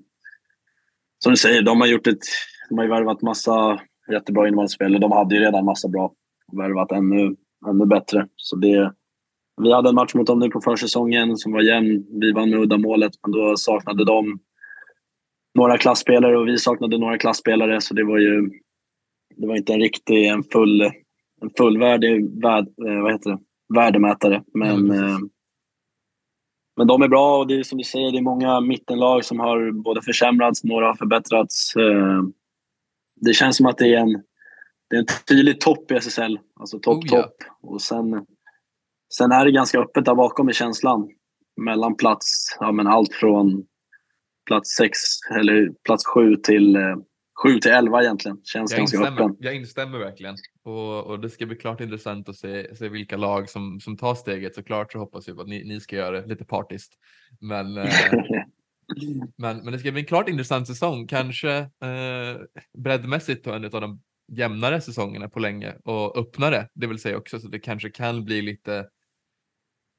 som 1.19 1.33
du 1.33 1.37
säger, 1.37 1.62
de 1.62 1.81
har 1.81 1.88
gjort 1.88 2.07
ett, 2.07 2.23
de 2.69 2.79
har 2.79 2.85
ju 2.85 2.91
värvat 2.91 3.23
massa 3.23 3.81
jättebra 4.12 4.49
innebandyspelare. 4.49 5.00
De 5.00 5.12
hade 5.12 5.35
ju 5.35 5.41
redan 5.41 5.65
massa 5.65 5.88
bra 5.88 6.12
värvat 6.53 6.93
ännu, 6.93 7.37
ännu 7.69 7.87
bättre. 7.87 8.29
Så 8.37 8.57
det, 8.57 8.93
vi 9.62 9.73
hade 9.73 9.88
en 9.88 9.95
match 9.95 10.15
mot 10.15 10.27
dem 10.27 10.38
nu 10.38 10.50
på 10.50 10.61
försäsongen 10.61 11.37
som 11.37 11.53
var 11.53 11.62
jämn. 11.62 12.07
Vi 12.21 12.33
vann 12.33 12.50
med 12.50 12.59
uddamålet, 12.59 13.12
men 13.23 13.33
då 13.33 13.57
saknade 13.57 14.05
de 14.05 14.38
några 15.55 15.79
klassspelare 15.79 16.38
och 16.38 16.49
vi 16.49 16.59
saknade 16.59 16.99
några 16.99 17.18
klassspelare 17.18 17.81
så 17.81 17.94
det 17.94 18.05
var 18.05 18.18
ju 18.18 18.51
det 19.37 19.47
var 19.47 19.57
inte 19.57 19.73
en 19.73 19.81
riktig, 19.81 20.27
en 20.27 20.42
full, 20.42 20.83
en 21.40 21.51
fullvärdig 21.59 22.44
eh, 22.44 23.03
vad 23.03 23.12
heter 23.12 23.31
det? 23.31 23.38
Värdemätare. 23.74 24.42
Men, 24.54 24.90
mm. 24.90 25.31
men 26.76 26.87
de 26.87 27.02
är 27.02 27.09
bra 27.09 27.38
och 27.38 27.46
det 27.46 27.54
är 27.54 27.62
som 27.62 27.78
du 27.78 27.85
säger, 27.85 28.12
det 28.12 28.18
är 28.18 28.22
många 28.22 28.61
mittenlag 28.61 29.24
som 29.24 29.40
har 29.40 29.70
både 29.70 30.02
försämrats, 30.02 30.64
några 30.64 30.87
har 30.87 30.94
förbättrats. 30.94 31.76
Eh, 31.76 32.22
det 33.16 33.35
känns 33.35 33.57
som 33.57 33.66
att 33.66 33.78
det 33.78 33.94
är 33.94 33.98
en, 33.98 34.22
det 34.90 34.96
är 34.96 35.00
en 35.00 35.07
tydlig 35.28 35.61
topp 35.61 35.90
i 35.90 35.94
SSL. 35.94 36.38
Alltså 36.61 36.78
topp, 36.78 37.04
oh, 37.04 37.09
ja. 37.11 37.22
topp. 37.22 37.37
Och 37.62 37.83
sen, 37.83 38.26
sen 39.14 39.33
är 39.33 39.44
det 39.44 39.52
ganska 39.52 39.78
öppet 39.78 40.04
där 40.04 40.14
bakom 40.14 40.50
i 40.50 40.52
känslan. 40.52 41.09
Mellan 41.61 41.96
plats, 41.96 42.57
ja 42.61 42.72
men 42.72 42.87
allt 42.87 43.14
från 43.14 43.64
plats 44.46 44.70
sex 44.70 44.98
eller 45.31 45.72
plats 45.85 46.07
sju 46.07 46.37
till 46.37 46.76
7 47.42 47.59
till 47.59 47.70
11 47.70 48.03
egentligen. 48.03 48.40
Känns 48.44 48.70
jag 48.70 48.79
ganska 48.79 48.96
instämmer, 48.96 49.22
öppen. 49.22 49.37
Jag 49.40 49.55
instämmer 49.55 49.98
verkligen. 49.98 50.37
Och, 50.62 51.07
och, 51.07 51.20
det 51.20 51.31
ska 51.31 51.46
bli 51.46 51.57
klart 51.57 51.81
intressant 51.81 52.29
att 52.29 52.37
se, 52.37 52.77
se 52.77 52.88
vilka 52.88 53.16
lag 53.16 53.51
som, 53.51 53.81
som 53.81 53.96
tar 53.96 54.14
steget. 54.14 54.55
Såklart 54.55 54.92
så 54.92 54.98
hoppas 54.98 55.29
vi 55.29 55.33
att 55.33 55.48
ni, 55.48 55.64
ni 55.64 55.81
ska 55.81 55.96
göra 55.96 56.20
det 56.20 56.27
lite 56.27 56.44
partiskt. 56.44 56.94
Men, 57.40 57.79
eh, 57.79 57.92
men, 59.37 59.57
men 59.59 59.72
det 59.72 59.79
ska 59.79 59.92
bli 59.92 60.01
en 60.01 60.07
klart 60.07 60.29
intressant 60.29 60.66
säsong. 60.66 61.07
Kanske 61.07 61.57
eh, 61.59 62.40
breddmässigt 62.79 63.46
en 63.46 63.64
av 63.64 63.81
de 63.81 64.01
jämnare 64.33 64.81
säsongerna 64.81 65.29
på 65.29 65.38
länge 65.38 65.74
och 65.85 66.18
öppnare. 66.18 66.68
Det 66.74 66.87
vill 66.87 66.98
säga 66.98 67.18
också 67.18 67.40
så 67.40 67.48
det 67.48 67.59
kanske 67.59 67.90
kan 67.90 68.24
bli 68.24 68.42
lite, 68.42 68.88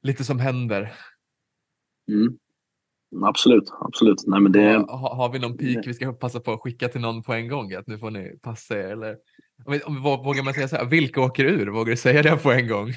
lite 0.02 0.24
som 0.24 0.38
händer. 0.38 0.92
Mm. 2.08 2.38
Absolut, 3.16 3.64
absolut. 3.80 4.26
Nej, 4.26 4.40
men 4.40 4.52
det... 4.52 4.84
har, 4.88 5.14
har 5.14 5.32
vi 5.32 5.38
någon 5.38 5.56
peak 5.56 5.86
vi 5.86 5.94
ska 5.94 6.12
passa 6.12 6.40
på 6.40 6.52
att 6.52 6.60
skicka 6.60 6.88
till 6.88 7.00
någon 7.00 7.22
på 7.22 7.32
en 7.32 7.48
gång? 7.48 7.72
Att 7.72 7.86
nu 7.86 7.98
får 7.98 8.10
ni 8.10 8.38
passa 8.42 8.78
er. 8.78 8.84
Eller, 8.84 9.16
om, 9.64 9.80
om, 9.84 10.02
vågar 10.02 10.44
man 10.44 10.54
säga 10.54 10.68
så 10.68 10.76
här, 10.76 10.86
vilka 10.86 11.20
åker 11.20 11.44
ur? 11.44 11.66
Vågar 11.66 11.90
du 11.90 11.96
säga 11.96 12.22
det 12.22 12.36
på 12.36 12.52
en 12.52 12.68
gång? 12.68 12.88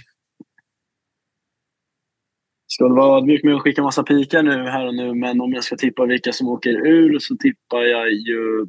Ska 2.67 2.87
det 2.87 2.93
vara 2.93 3.17
ödmjuk 3.17 3.43
med 3.43 3.55
att 3.55 3.61
skicka 3.61 3.83
massa 3.83 4.03
pikar 4.03 4.43
nu 4.43 4.51
här 4.51 4.87
och 4.87 4.95
nu, 4.95 5.13
men 5.13 5.41
om 5.41 5.53
jag 5.53 5.63
ska 5.63 5.75
tippa 5.75 6.05
vilka 6.05 6.31
som 6.31 6.47
åker 6.47 6.87
ur 6.87 7.19
så 7.19 7.35
tippar 7.37 7.81
jag 7.81 8.11
ju... 8.11 8.67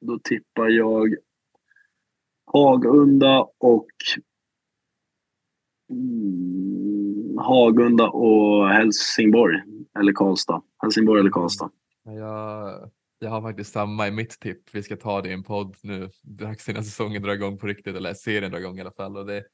Då 0.00 0.18
tippar 0.24 0.68
jag 0.68 1.14
Hagunda 2.52 3.46
och 3.58 3.90
mm, 5.90 7.38
Hagunda 7.38 8.08
och 8.08 8.68
Helsingborg. 8.68 9.62
Eller 9.98 10.12
Karlstad. 10.12 10.62
Helsingborg 10.82 11.20
eller 11.20 11.30
Karlstad. 11.30 11.70
Jag, 12.04 12.90
jag 13.18 13.30
har 13.30 13.42
faktiskt 13.42 13.72
samma 13.72 14.08
i 14.08 14.10
mitt 14.10 14.40
tipp. 14.40 14.62
Vi 14.72 14.82
ska 14.82 14.96
ta 14.96 15.22
det 15.22 15.28
i 15.28 15.32
en 15.32 15.42
podd 15.42 15.76
nu 15.82 16.10
dags 16.22 16.68
innan 16.68 16.84
säsongen 16.84 17.22
drar 17.22 17.32
igång 17.32 17.58
på 17.58 17.66
riktigt, 17.66 17.96
eller 17.96 18.14
serien 18.14 18.50
drar 18.50 18.58
igång 18.58 18.78
i 18.78 18.80
alla 18.80 18.92
fall. 18.92 19.16
Och 19.16 19.26
det, 19.26 19.44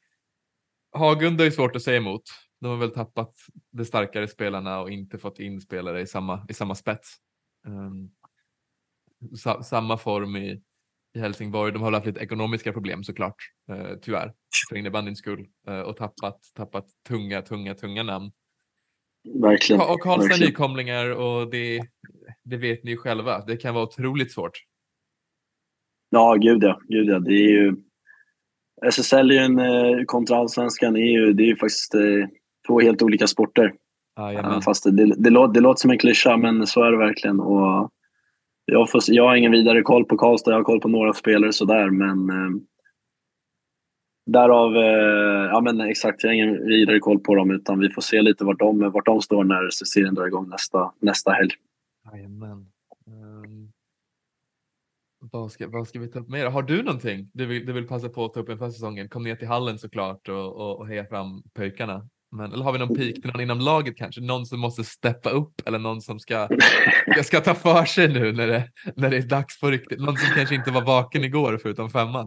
Hagunda 0.93 1.47
är 1.47 1.51
svårt 1.51 1.77
att 1.77 1.83
säga 1.83 1.97
emot. 1.97 2.23
De 2.61 2.67
har 2.67 2.77
väl 2.77 2.91
tappat 2.91 3.35
de 3.71 3.85
starkare 3.85 4.29
spelarna 4.29 4.81
och 4.81 4.91
inte 4.91 5.19
fått 5.19 5.39
in 5.39 5.61
spelare 5.61 6.01
i 6.01 6.07
samma, 6.07 6.47
i 6.49 6.55
samma 6.55 6.75
spets. 6.75 7.17
Um, 7.67 8.11
sa, 9.37 9.63
samma 9.63 9.97
form 9.97 10.37
i, 10.37 10.63
i 11.15 11.19
Helsingborg. 11.19 11.73
De 11.73 11.83
har 11.83 11.93
haft 11.93 12.07
lite 12.07 12.21
ekonomiska 12.21 12.73
problem 12.73 13.05
såklart, 13.05 13.37
uh, 13.71 13.99
tyvärr, 14.03 14.35
för 14.69 14.77
innebandyns 14.77 15.19
skull 15.19 15.47
uh, 15.69 15.81
och 15.81 15.97
tappat, 15.97 16.41
tappat 16.55 16.87
tunga, 17.09 17.43
tunga, 17.43 17.75
tunga 17.75 18.03
namn. 18.03 18.33
Verkligen. 19.35 19.81
Och 19.81 20.01
Karlstad 20.01 20.29
verkligen. 20.29 20.49
nykomlingar 20.49 21.11
och 21.11 21.51
det, 21.51 21.81
det 22.45 22.57
vet 22.57 22.85
ni 22.85 22.91
ju 22.91 22.97
själva. 22.97 23.45
Det 23.45 23.57
kan 23.57 23.75
vara 23.75 23.85
otroligt 23.85 24.33
svårt. 24.33 24.63
Ja, 26.11 26.35
gud 26.35 26.63
ja. 26.63 26.81
Gud 26.89 27.09
ja. 27.09 27.19
Det 27.19 27.35
är 27.35 27.49
ju, 27.49 27.77
SSL 28.87 29.31
är 29.31 29.35
ju 29.35 29.39
en, 29.39 29.59
eh, 29.59 30.05
kontra 30.07 30.37
allsvenskan 30.37 30.97
är 30.97 31.11
ju, 31.11 31.33
det 31.33 31.43
är 31.43 31.47
ju 31.47 31.57
faktiskt 31.57 31.95
eh, 31.95 32.27
två 32.67 32.81
helt 32.81 33.03
olika 33.03 33.27
sporter. 33.27 33.75
Ah, 34.17 34.61
Fast 34.61 34.85
det, 34.85 34.91
det, 34.91 35.15
det, 35.19 35.31
låter, 35.31 35.55
det 35.55 35.61
låter 35.61 35.81
som 35.81 35.91
en 35.91 35.99
klyscha, 35.99 36.37
men 36.37 36.67
så 36.67 36.83
är 36.83 36.91
det 36.91 36.99
verkligen. 36.99 37.41
Och 37.41 37.91
jag, 38.65 38.91
får, 38.91 39.01
jag 39.07 39.29
har 39.29 39.37
ingen 39.37 39.53
vidare 39.53 39.83
koll 39.83 40.05
på 40.05 40.17
Karlstad. 40.17 40.51
Jag 40.51 40.59
har 40.59 40.65
koll 40.65 40.81
på 40.81 40.89
några 40.89 41.13
spelare 41.13 41.53
sådär, 41.53 41.91
men 41.91 42.31
eh, 42.31 42.61
Därav, 44.27 44.77
eh, 44.77 45.51
ja 45.53 45.61
men 45.61 45.81
exakt, 45.81 46.23
jag 46.23 46.31
har 46.31 46.35
ingen 46.35 46.67
vidare 46.67 46.99
koll 46.99 47.19
på 47.19 47.35
dem 47.35 47.51
utan 47.51 47.79
vi 47.79 47.91
får 47.91 48.03
se 48.03 48.23
lite 48.23 48.45
vart 48.45 48.59
de, 48.59 48.91
vart 48.91 49.07
de 49.07 49.23
står 49.23 49.45
när 49.45 49.71
serien 49.71 50.15
drar 50.15 50.27
igång 50.27 50.49
nästa, 50.49 50.93
nästa 51.01 51.31
helg. 51.31 51.51
Jajamän. 52.13 52.67
Um, 53.07 53.73
vad, 55.19 55.53
ska, 55.53 55.69
vad 55.69 55.89
ska 55.89 55.99
vi 55.99 56.09
ta 56.09 56.19
upp 56.19 56.29
mer? 56.29 56.47
Har 56.47 56.63
du 56.63 56.83
någonting 56.83 57.31
du 57.33 57.47
vill, 57.47 57.67
du 57.67 57.73
vill 57.73 57.87
passa 57.87 58.09
på 58.09 58.25
att 58.25 58.35
ta 58.35 58.41
upp 58.41 58.49
inför 58.49 58.71
säsongen? 58.71 59.09
Kom 59.09 59.23
ner 59.23 59.37
till 59.37 59.49
hallen 59.49 59.79
såklart 59.79 60.29
och, 60.29 60.57
och, 60.57 60.79
och 60.79 60.89
heja 60.89 61.05
fram 61.05 61.43
pojkarna. 61.55 62.09
Men, 62.33 62.53
eller 62.53 62.65
har 62.65 62.73
vi 62.73 62.79
någon 62.79 62.97
peak 62.97 63.15
till 63.15 63.31
någon 63.33 63.41
inom 63.41 63.59
laget 63.59 63.97
kanske? 63.97 64.21
Någon 64.21 64.47
som 64.47 64.61
måste 64.61 64.85
steppa 64.85 65.31
upp 65.31 65.63
eller 65.67 65.79
någon 65.79 66.01
som 66.01 66.19
ska, 66.19 66.49
ska, 67.13 67.23
ska 67.23 67.41
ta 67.41 67.55
för 67.55 67.85
sig 67.85 68.09
nu 68.09 68.33
när 68.33 68.47
det, 68.47 68.69
när 68.97 69.11
det 69.11 69.17
är 69.17 69.23
dags 69.23 69.61
på 69.61 69.71
riktigt? 69.71 70.01
Någon 70.01 70.17
som 70.17 70.35
kanske 70.35 70.55
inte 70.55 70.71
var 70.71 70.83
vaken 70.83 71.25
igår 71.25 71.59
förutom 71.63 71.91
femman? 71.91 72.27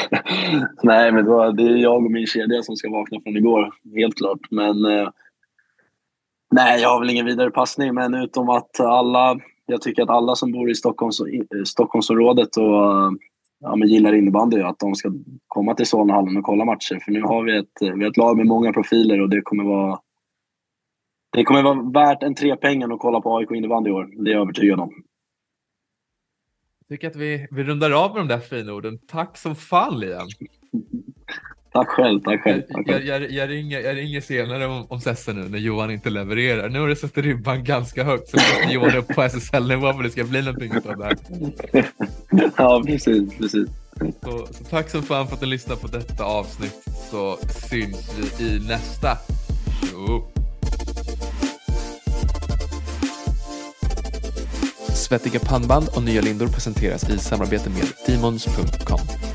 Nej, 0.82 1.12
men 1.12 1.24
då, 1.24 1.52
det 1.52 1.62
är 1.62 1.76
jag 1.76 1.96
och 2.04 2.10
min 2.10 2.26
kedja 2.26 2.62
som 2.62 2.76
ska 2.76 2.90
vakna 2.90 3.20
från 3.20 3.36
igår, 3.36 3.74
helt 3.96 4.16
klart. 4.16 4.40
Men 4.50 4.84
eh, 4.84 5.08
nej, 6.50 6.80
jag 6.80 6.88
har 6.88 7.00
väl 7.00 7.10
ingen 7.10 7.26
vidare 7.26 7.50
passning, 7.50 7.94
men 7.94 8.14
utom 8.14 8.48
att 8.48 8.80
alla, 8.80 9.38
jag 9.66 9.82
tycker 9.82 10.02
att 10.02 10.10
alla 10.10 10.34
som 10.34 10.52
bor 10.52 10.70
i 10.70 10.74
Stockholms, 10.74 11.20
Stockholmsområdet 11.66 12.56
och 12.56 13.12
ja, 13.60 13.76
men 13.76 13.88
gillar 13.88 14.14
innebandy, 14.14 14.60
att 14.60 14.78
de 14.78 14.94
ska 14.94 15.12
komma 15.46 15.74
till 15.74 15.86
Solnahallen 15.86 16.36
och 16.36 16.44
kolla 16.44 16.64
matcher. 16.64 16.98
För 17.04 17.12
nu 17.12 17.22
har 17.22 17.42
vi 17.42 17.58
ett, 17.58 17.72
vi 17.80 18.04
har 18.04 18.10
ett 18.10 18.16
lag 18.16 18.36
med 18.36 18.46
många 18.46 18.72
profiler 18.72 19.20
och 19.20 19.28
det 19.28 19.40
kommer 19.40 19.64
vara 19.64 20.00
det 21.32 21.44
kommer 21.44 21.62
vara 21.62 21.82
värt 21.90 22.22
en 22.22 22.34
trepengen 22.34 22.92
att 22.92 22.98
kolla 23.00 23.20
på 23.20 23.36
AIK 23.36 23.50
innebandy 23.50 23.90
i 23.90 23.92
år. 23.92 24.24
Det 24.24 24.30
är 24.30 24.34
jag 24.34 24.42
övertygad 24.42 24.80
om. 24.80 24.90
Jag 26.78 26.88
tycker 26.88 27.08
att 27.08 27.16
vi, 27.16 27.46
vi 27.50 27.64
rundar 27.64 28.04
av 28.04 28.14
med 28.14 28.20
de 28.20 28.28
där 28.28 28.38
fina 28.38 28.72
orden. 28.72 28.98
Tack 28.98 29.36
som 29.36 29.54
fan 29.54 30.00
Liam! 30.00 30.28
Tack 31.72 31.88
själv, 31.88 32.20
tack 32.20 32.42
själv. 32.42 32.62
Tack 32.62 32.86
själv. 32.86 33.06
Jag, 33.06 33.22
jag, 33.22 33.30
jag, 33.30 33.50
ringer, 33.50 33.80
jag 33.80 33.96
ringer 33.96 34.20
senare 34.20 34.66
om, 34.66 34.86
om 34.88 35.00
Sessa 35.00 35.32
nu 35.32 35.48
när 35.48 35.58
Johan 35.58 35.90
inte 35.90 36.10
levererar. 36.10 36.68
Nu 36.68 36.80
har 36.80 36.88
du 36.88 36.96
satt 36.96 37.18
ribban 37.18 37.64
ganska 37.64 38.04
högt 38.04 38.28
så 38.28 38.36
nu 38.36 38.42
måste 38.42 38.74
Johan 38.74 38.96
upp 38.96 39.08
på 39.08 39.22
SSL-nivå 39.22 39.92
för 39.92 40.02
det 40.02 40.10
ska 40.10 40.24
bli 40.24 40.42
någonting 40.42 40.72
av 40.76 40.96
det 40.96 41.04
här. 41.04 41.16
ja, 42.56 42.82
precis. 42.86 43.38
precis. 43.38 43.68
Så, 44.22 44.46
så, 44.50 44.64
tack 44.70 44.90
som 44.90 45.02
fan 45.02 45.26
för 45.26 45.34
att 45.34 45.40
du 45.40 45.46
lyssnade 45.46 45.80
på 45.80 45.86
detta 45.86 46.24
avsnitt 46.24 46.84
så 47.10 47.38
syns 47.70 48.14
vi 48.38 48.44
i 48.44 48.60
nästa. 48.68 49.18
Jo. 49.92 50.32
Svettiga 54.94 55.40
pannband 55.40 55.88
och 55.96 56.02
nya 56.02 56.20
lindor 56.20 56.46
presenteras 56.46 57.10
i 57.10 57.18
samarbete 57.18 57.70
med 57.70 57.86
Demons.com. 58.06 59.27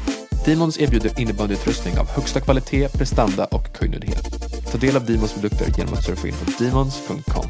Demons 0.46 0.80
erbjuder 0.80 1.20
innebandyutrustning 1.20 2.00
av 2.00 2.10
högsta 2.10 2.40
kvalitet, 2.40 2.90
prestanda 2.90 3.46
och 3.46 3.76
kundnöjdhet. 3.76 4.24
Ta 4.72 4.78
del 4.78 4.96
av 4.96 5.06
Demons 5.06 5.34
produkter 5.34 5.66
genom 5.78 5.94
att 5.94 6.04
surfa 6.04 6.28
in 6.28 6.34
på 6.34 6.64
Demons.com. 6.64 7.46